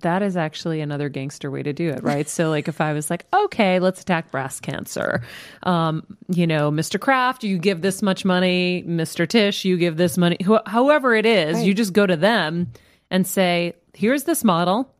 [0.00, 2.28] That is actually another gangster way to do it, right?
[2.28, 5.22] so, like, if I was like, okay, let's attack breast cancer,
[5.62, 6.98] um, you know, Mr.
[6.98, 9.28] Kraft, you give this much money, Mr.
[9.28, 12.72] Tisch, you give this money, wh- however it is, you just go to them
[13.10, 14.92] and say, here's this model.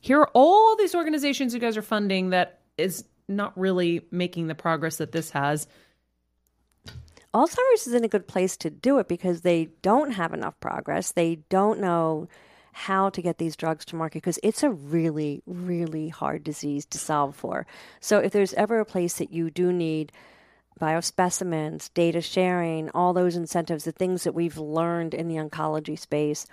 [0.00, 4.54] Here are all these organizations you guys are funding that is not really making the
[4.54, 5.66] progress that this has.
[7.32, 11.12] Alzheimer's is in a good place to do it because they don't have enough progress.
[11.12, 12.28] They don't know
[12.80, 16.98] how to get these drugs to market because it's a really, really hard disease to
[16.98, 17.66] solve for.
[18.00, 20.12] So, if there's ever a place that you do need
[20.80, 26.46] biospecimens, data sharing, all those incentives, the things that we've learned in the oncology space,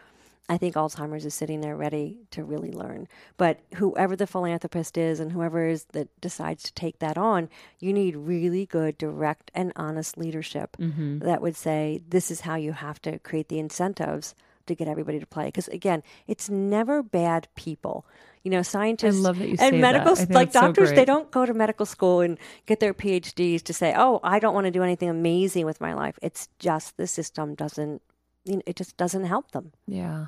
[0.50, 3.08] I think Alzheimer's is sitting there ready to really learn.
[3.38, 7.50] But whoever the philanthropist is and whoever is that decides to take that on,
[7.80, 11.20] you need really good, direct, and honest leadership mm-hmm.
[11.20, 14.36] that would say, this is how you have to create the incentives
[14.68, 15.46] to get everybody to play.
[15.46, 18.06] Because again, it's never bad people.
[18.44, 21.86] You know, scientists you and medical like that's so doctors, they don't go to medical
[21.86, 25.66] school and get their PhDs to say, "Oh, I don't want to do anything amazing
[25.66, 28.02] with my life." It's just the system doesn't
[28.46, 29.74] you know, it just doesn't help them.
[29.88, 30.28] Yeah.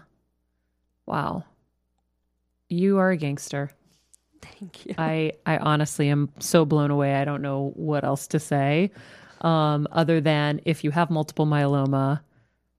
[1.05, 1.45] Wow.
[2.67, 3.71] You are a gangster.
[4.41, 4.95] Thank you.
[4.97, 7.15] I I honestly am so blown away.
[7.15, 8.91] I don't know what else to say,
[9.41, 12.21] um, other than if you have multiple myeloma,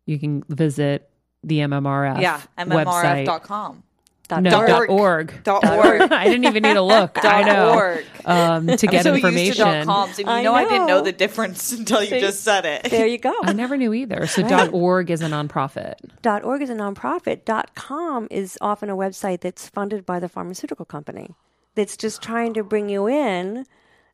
[0.07, 1.10] you can visit
[1.43, 3.27] the MMRF Yeah, website.
[3.27, 3.83] mmrf.com.
[4.29, 5.43] Dot No, dot org.
[5.43, 6.03] Dot org.
[6.13, 7.19] I didn't even need to look.
[7.25, 7.75] I know.
[7.75, 8.05] org.
[8.25, 9.65] Um, to get so used to information.
[9.67, 11.03] dot coms, and you I know, I didn't know know.
[11.03, 12.21] the difference until you See?
[12.21, 12.85] just said it.
[12.91, 13.35] There you go.
[13.43, 14.29] I never knew either.
[14.29, 15.95] So dot .org is a nonprofit.
[16.23, 17.45] Dot .org is a nonprofit.
[17.45, 21.35] Dot .com is often a website that's funded by the pharmaceutical company.
[21.75, 23.67] That's just trying to bring you in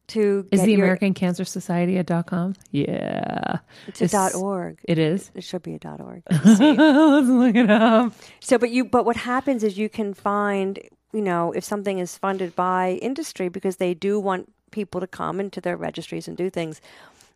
[0.09, 2.55] to Is the your, American Cancer Society at dot .com?
[2.71, 3.59] Yeah.
[3.87, 4.79] It's a dot .org.
[4.85, 5.31] It is.
[5.35, 6.23] It should be a dot .org.
[6.31, 8.13] Let's look it up.
[8.41, 10.79] So, but you, but what happens is you can find,
[11.13, 15.41] you know, if something is funded by industry because they do want people to come
[15.41, 16.81] into their registries and do things,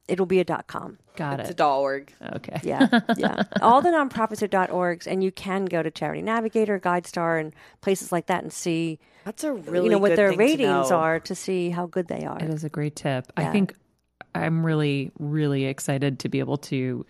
[0.09, 0.99] it'll be a dot com.
[1.17, 1.43] Got it.
[1.43, 2.13] It's a dot org.
[2.37, 2.61] Okay.
[2.63, 3.43] Yeah, yeah.
[3.61, 7.55] All the nonprofits are dot .orgs, and you can go to Charity Navigator, GuideStar, and
[7.81, 10.45] places like that and see, That's a really you know, what good their thing to
[10.45, 12.39] ratings are to see how good they are.
[12.39, 13.31] It is a great tip.
[13.37, 13.75] I think
[14.35, 17.05] I'm really, really excited to be able to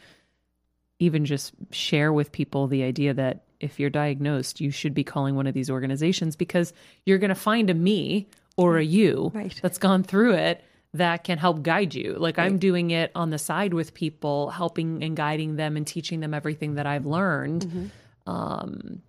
[0.98, 5.34] even just share with people the idea that if you're diagnosed, you should be calling
[5.34, 6.72] one of these organizations because
[7.06, 8.26] you're going to find a me
[8.56, 9.58] or a you Right.
[9.62, 10.62] that's gone through it
[10.94, 12.14] that can help guide you.
[12.18, 16.20] Like I'm doing it on the side with people, helping and guiding them and teaching
[16.20, 17.62] them everything that I've learned.
[17.66, 18.30] Mm-hmm.
[18.30, 19.02] Um,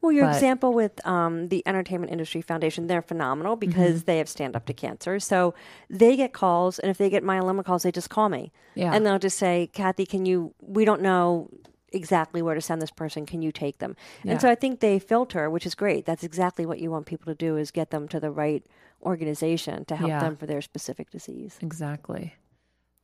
[0.00, 4.06] Well, your But- example with um, the Entertainment Industry Foundation, they're phenomenal because Mm-hmm.
[4.06, 5.20] they have stand up to cancer.
[5.20, 5.54] So
[5.90, 8.50] they get calls, and if they get myeloma calls, they just call me.
[8.74, 8.92] Yeah.
[8.94, 11.50] And they'll just say, Kathy, can you, we don't know
[11.92, 13.26] exactly where to send this person.
[13.26, 13.96] Can you take them?
[14.22, 14.32] Yeah.
[14.32, 16.06] And so I think they filter, which is great.
[16.06, 18.64] That's exactly what you want people to do is get them to the right
[19.02, 20.20] organization to help Yeah.
[20.20, 21.58] them for their specific disease.
[21.62, 22.34] Exactly.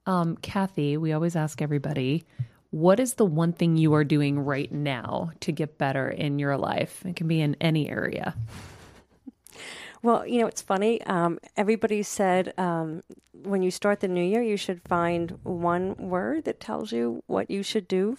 [0.07, 2.25] Um, Kathy, we always ask everybody,
[2.71, 6.57] what is the one thing you are doing right now to get better in your
[6.57, 7.05] life?
[7.07, 8.35] It can be in any area.
[10.03, 11.03] Well, you know, it's funny.
[11.03, 16.45] Um, everybody said um, when you start the new year, you should find one word
[16.45, 18.17] that tells you what you should do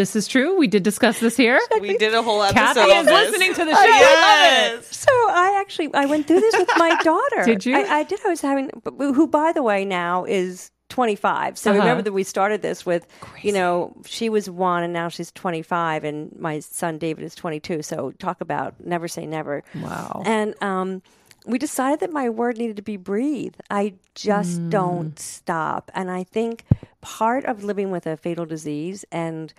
[0.00, 0.56] This is true.
[0.56, 1.60] We did discuss this here.
[1.80, 2.58] We did a whole episode.
[2.58, 3.30] Kathy on is this.
[3.30, 3.84] listening to the show.
[3.84, 4.96] Yes.
[4.96, 7.44] So I actually I went through this with my daughter.
[7.44, 7.76] Did you?
[7.76, 8.18] I, I did.
[8.24, 11.58] I was having who, by the way, now is 25.
[11.58, 11.78] So Uh-huh.
[11.80, 13.06] remember that we started this with,
[13.42, 17.82] you know, she was one and now she's 25, and my son David is 22.
[17.82, 19.62] So talk about never say never.
[19.74, 20.22] Wow.
[20.24, 21.02] And um,
[21.46, 23.54] we decided that my word needed to be breathe.
[23.70, 24.70] I just Mm.
[24.70, 25.90] don't stop.
[25.94, 26.64] And I think
[27.02, 29.52] part of living with a fatal disease and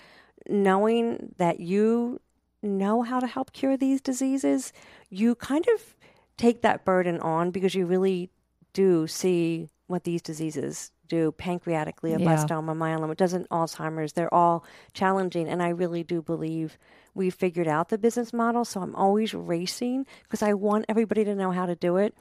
[0.49, 2.19] knowing that you
[2.61, 4.71] know how to help cure these diseases,
[5.09, 5.95] you kind of
[6.37, 8.29] take that burden on because you really
[8.73, 14.13] do see what these diseases do pancreatic glioblastoma, myeloma, it doesn't Alzheimer's.
[14.13, 14.63] They're all
[14.93, 16.77] challenging, and I really do believe
[17.13, 18.63] we figured out the business model.
[18.63, 22.15] So I'm always racing because I want everybody to know how to do it.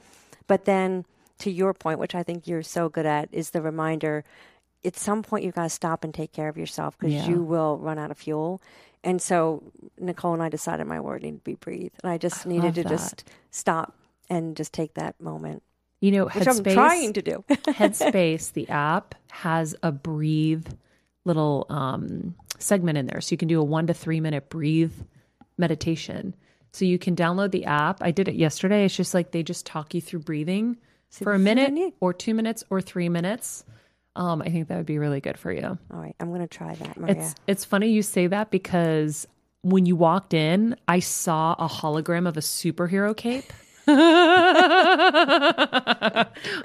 [0.45, 1.05] But then,
[1.39, 4.25] to your point, which I think you're so good at, is the reminder.
[4.83, 7.27] At some point, you've got to stop and take care of yourself because Yeah.
[7.29, 8.61] you will run out of fuel.
[9.03, 9.63] And so
[9.99, 12.83] Nicole and I decided my word needed to be breathe, and I just needed to
[12.83, 12.89] that.
[12.89, 13.95] just stop
[14.29, 15.63] and just take that moment,
[15.99, 17.43] You know, which I'm trying to do.
[17.49, 20.67] Headspace, the app has a breathe
[21.25, 23.21] little um, segment in there.
[23.21, 24.93] So you can do a one to three minute breathe
[25.57, 26.35] meditation.
[26.71, 28.01] So you can download the app.
[28.01, 28.85] I did it yesterday.
[28.85, 30.77] It's just like they just talk you through breathing
[31.09, 33.65] for a this is what I minute or two minutes or three minutes.
[34.15, 35.65] Um, I think that would be really good for you.
[35.65, 37.15] All right, I'm going to try that, Maria.
[37.15, 39.27] It's it's funny you say that because
[39.61, 43.45] when you walked in, I saw a hologram of a superhero cape.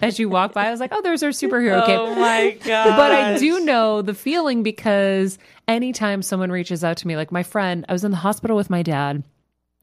[0.02, 2.96] As you walk by, I was like, "Oh, there's our superhero cape." Oh my god!
[2.96, 7.42] But I do know the feeling because anytime someone reaches out to me, like my
[7.42, 9.24] friend, I was in the hospital with my dad,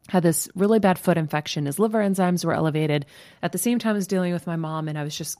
[0.09, 1.65] had this really bad foot infection.
[1.65, 3.05] His liver enzymes were elevated.
[3.41, 5.37] At the same time as dealing with my mom, and I was just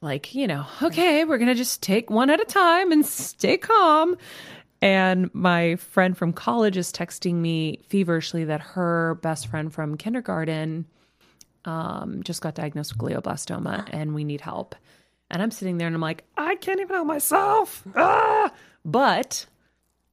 [0.00, 3.56] like, you know, okay, we're going to just take one at a time and stay
[3.56, 4.16] calm.
[4.80, 10.86] And my friend from college is texting me feverishly that her best friend from kindergarten
[11.64, 14.76] um, just got diagnosed with glioblastoma and we need help.
[15.30, 17.82] And I'm sitting there and I'm like, I can't even help myself.
[17.96, 18.52] Ah!
[18.84, 19.44] But,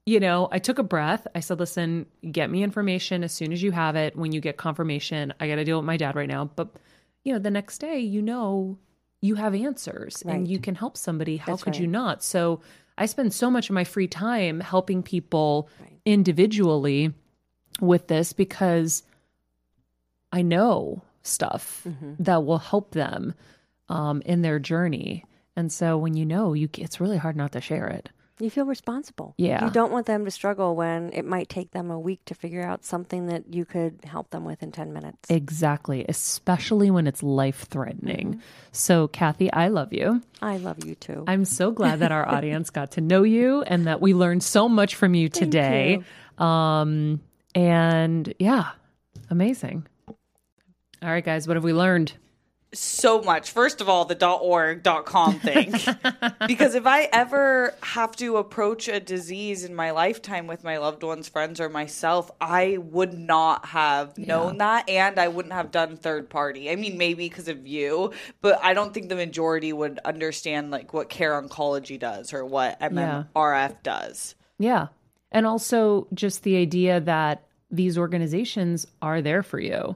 [0.06, 1.28] you know, I took a breath.
[1.36, 4.18] I said, listen, get me information as soon as you have it.
[4.18, 6.46] When you get confirmation, I got to deal with my dad right now.
[6.56, 6.76] But,
[7.24, 8.78] you know, the next day, you know,
[9.26, 11.38] you have answers and you can help somebody.
[11.38, 12.24] How That's could you not?
[12.24, 12.62] So
[12.98, 15.68] I spend so much of my free time helping people
[16.06, 17.14] individually
[17.82, 19.04] with this because
[20.32, 22.14] I know stuff Mm-hmm.
[22.24, 23.34] that will help them
[23.90, 25.26] um, in their journey.
[25.56, 28.10] And so when you know, you it's really hard not to share it.
[28.40, 29.34] You feel responsible.
[29.38, 29.64] Yeah.
[29.64, 32.64] You don't want them to struggle when it might take them a week to figure
[32.64, 35.30] out something that you could help them with in 10 minutes.
[35.30, 38.32] Exactly, especially when it's life threatening.
[38.32, 38.40] Mm-hmm.
[38.74, 40.22] So, Kathy, I love you.
[40.42, 41.24] I love you too.
[41.28, 44.68] I'm so glad that our audience got to know you and that we learned so
[44.68, 46.02] much from you today.
[46.38, 47.22] Um,
[47.54, 48.72] and yeah,
[49.30, 49.88] amazing.
[51.02, 52.14] All right, guys, what have we learned?
[52.78, 53.52] So much.
[53.52, 55.74] First of all, the .org .com thing,
[56.48, 61.04] because if I ever have to approach a disease in my lifetime with my loved
[61.04, 65.98] ones, friends, or myself, I would not have known that, and I wouldn't have done
[65.98, 66.70] third party.
[66.70, 68.12] I mean, maybe because of you,
[68.42, 72.80] but I don't think the majority would understand like what Care Oncology does or what
[72.80, 74.36] MMRF does.
[74.58, 74.88] Yeah.
[75.32, 79.96] And also just the idea that these organizations are there for you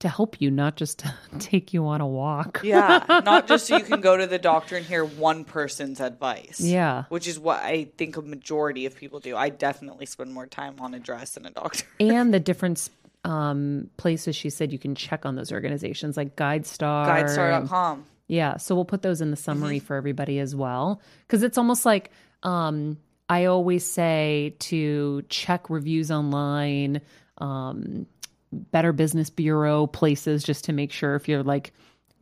[0.00, 2.60] to help you, not just to take you on a walk.
[2.64, 6.60] Yeah, not just so you can go to the doctor and hear one person's advice.
[6.60, 7.04] Yeah.
[7.08, 9.36] Which is what I think a majority of people do.
[9.36, 11.86] I definitely spend more time on a dress than a doctor.
[12.00, 12.88] and the different
[13.24, 17.06] um, places she said you can check on those organizations like GuideStar.
[17.06, 18.06] GuideStar.com.
[18.26, 21.84] Yeah, so we'll put those in the summary for everybody as well because it's almost
[21.84, 22.12] like
[22.44, 22.96] um,
[23.28, 27.00] I always say to check reviews online,
[27.38, 28.06] um,
[28.52, 31.72] Better Business Bureau places just to make sure if you're like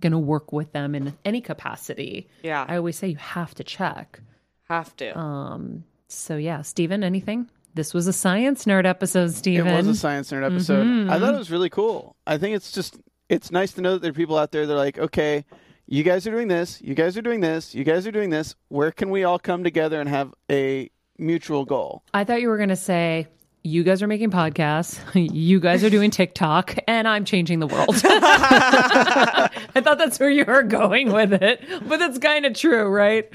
[0.01, 2.29] going to work with them in any capacity.
[2.43, 2.65] Yeah.
[2.69, 4.21] I always say you have to check.
[4.69, 5.19] Have to.
[5.19, 7.49] Um, so yeah, Stephen, anything?
[7.75, 9.69] This was a science nerd episode, Stephen.
[9.69, 10.87] It was a science nerd episode.
[10.87, 11.11] Mm-hmm.
[11.11, 12.17] I thought it was really cool.
[12.27, 12.99] I think it's just
[13.29, 15.45] it's nice to know that there are people out there that are like, okay,
[15.87, 18.55] you guys are doing this, you guys are doing this, you guys are doing this.
[18.69, 22.03] Where can we all come together and have a mutual goal?
[22.13, 23.29] I thought you were going to say,
[23.63, 24.99] you guys are making podcasts,
[25.35, 28.01] you guys are doing TikTok, and I'm changing the world.
[28.05, 33.29] I thought that's where you were going with it, but that's kind of true, right?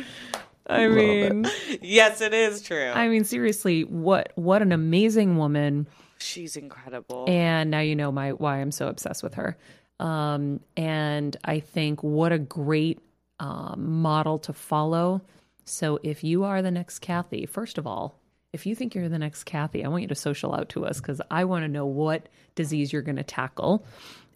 [0.65, 1.45] I mean,
[1.81, 2.87] yes, it is true.
[2.87, 5.87] I mean, seriously, what what an amazing woman,
[6.19, 7.25] She's incredible.
[7.27, 9.57] and now you know my why I'm so obsessed with her.
[9.99, 12.99] Um, and I think what a great
[13.39, 15.21] um, model to follow.
[15.65, 18.19] So if you are the next Kathy, first of all,
[18.53, 21.01] if you think you're the next Kathy, I want you to social out to us
[21.01, 23.85] because I want to know what disease you're going to tackle.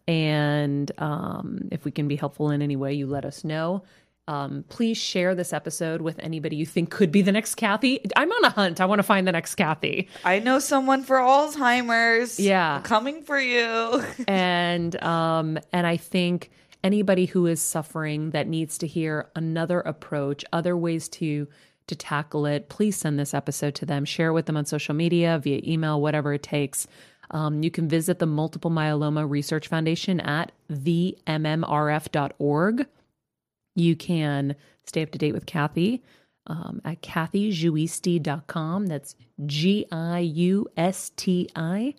[0.07, 3.83] And um, if we can be helpful in any way, you let us know.
[4.29, 8.01] Um, please share this episode with anybody you think could be the next Kathy.
[8.15, 8.81] I'm on a hunt.
[8.81, 10.09] I want to find the next Kathy.
[10.25, 12.37] I know someone for Alzheimer's.
[12.37, 12.77] Yeah.
[12.77, 14.03] I'm coming for you.
[14.27, 16.51] and um and I think
[16.83, 21.47] anybody who is suffering that needs to hear another approach, other ways to
[21.87, 24.05] to tackle it, please send this episode to them.
[24.05, 26.87] Share it with them on social media, via email, whatever it takes.
[27.31, 31.27] Um, you can visit the Multiple Myeloma Research Foundation at themmrf.org.
[33.75, 34.55] You can
[34.85, 36.01] stay up to date with Kathy
[36.47, 38.87] um, at kathygiusti.com.
[38.87, 39.15] That's
[39.45, 41.95] G I U S T I.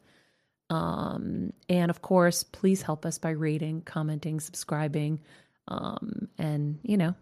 [0.70, 5.20] Um, and of course, please help us by rating, commenting, subscribing,
[5.69, 7.15] um, and you know,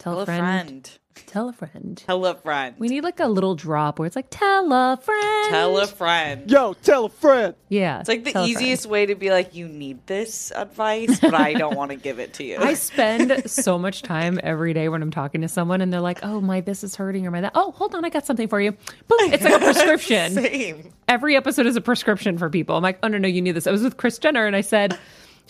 [0.00, 0.98] tell, Tell a a friend, friend.
[1.26, 2.02] Tell a friend.
[2.06, 2.74] Tell a friend.
[2.78, 5.50] We need like a little drop where it's like, tell a friend.
[5.50, 6.50] Tell a friend.
[6.50, 7.54] Yo, tell a friend.
[7.68, 8.00] Yeah.
[8.00, 8.62] It's like the tell a friend.
[8.62, 12.18] easiest way to be like, you need this advice, but I don't want to give
[12.18, 12.56] it to you.
[12.60, 16.20] I spend so much time every day when I'm talking to someone and they're like,
[16.24, 17.52] oh, my this is hurting or my that.
[17.54, 18.04] Oh, hold on.
[18.04, 18.72] I got something for you.
[18.72, 19.32] Boom.
[19.32, 20.32] It's like a prescription.
[20.34, 20.92] Same.
[21.06, 22.76] Every episode is a prescription for people.
[22.76, 23.66] I'm like, oh, no, no, you need this.
[23.66, 24.98] I was with Kris Jenner and I said,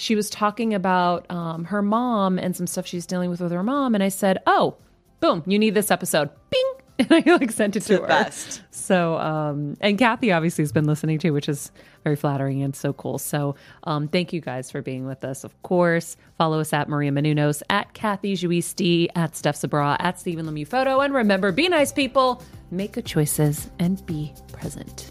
[0.00, 3.62] she was talking about um, her mom and some stuff she's dealing with with her
[3.62, 3.94] mom.
[3.94, 4.76] And I said, oh,
[5.20, 6.30] boom, you need this episode.
[6.50, 6.64] Bing.
[7.00, 8.06] And I like sent it to the her.
[8.06, 8.60] best.
[8.70, 11.72] So, um, and Kathy obviously has been listening too, which is
[12.04, 13.16] very flattering and so cool.
[13.16, 13.54] So,
[13.84, 15.42] um, thank you guys for being with us.
[15.42, 20.44] Of course, follow us at Maria Menounos, at Kathy Giusti, at Steph Sabra, at Stephen
[20.44, 21.00] Lemieux Photo.
[21.00, 25.10] And remember, be nice people, make good choices, and be present.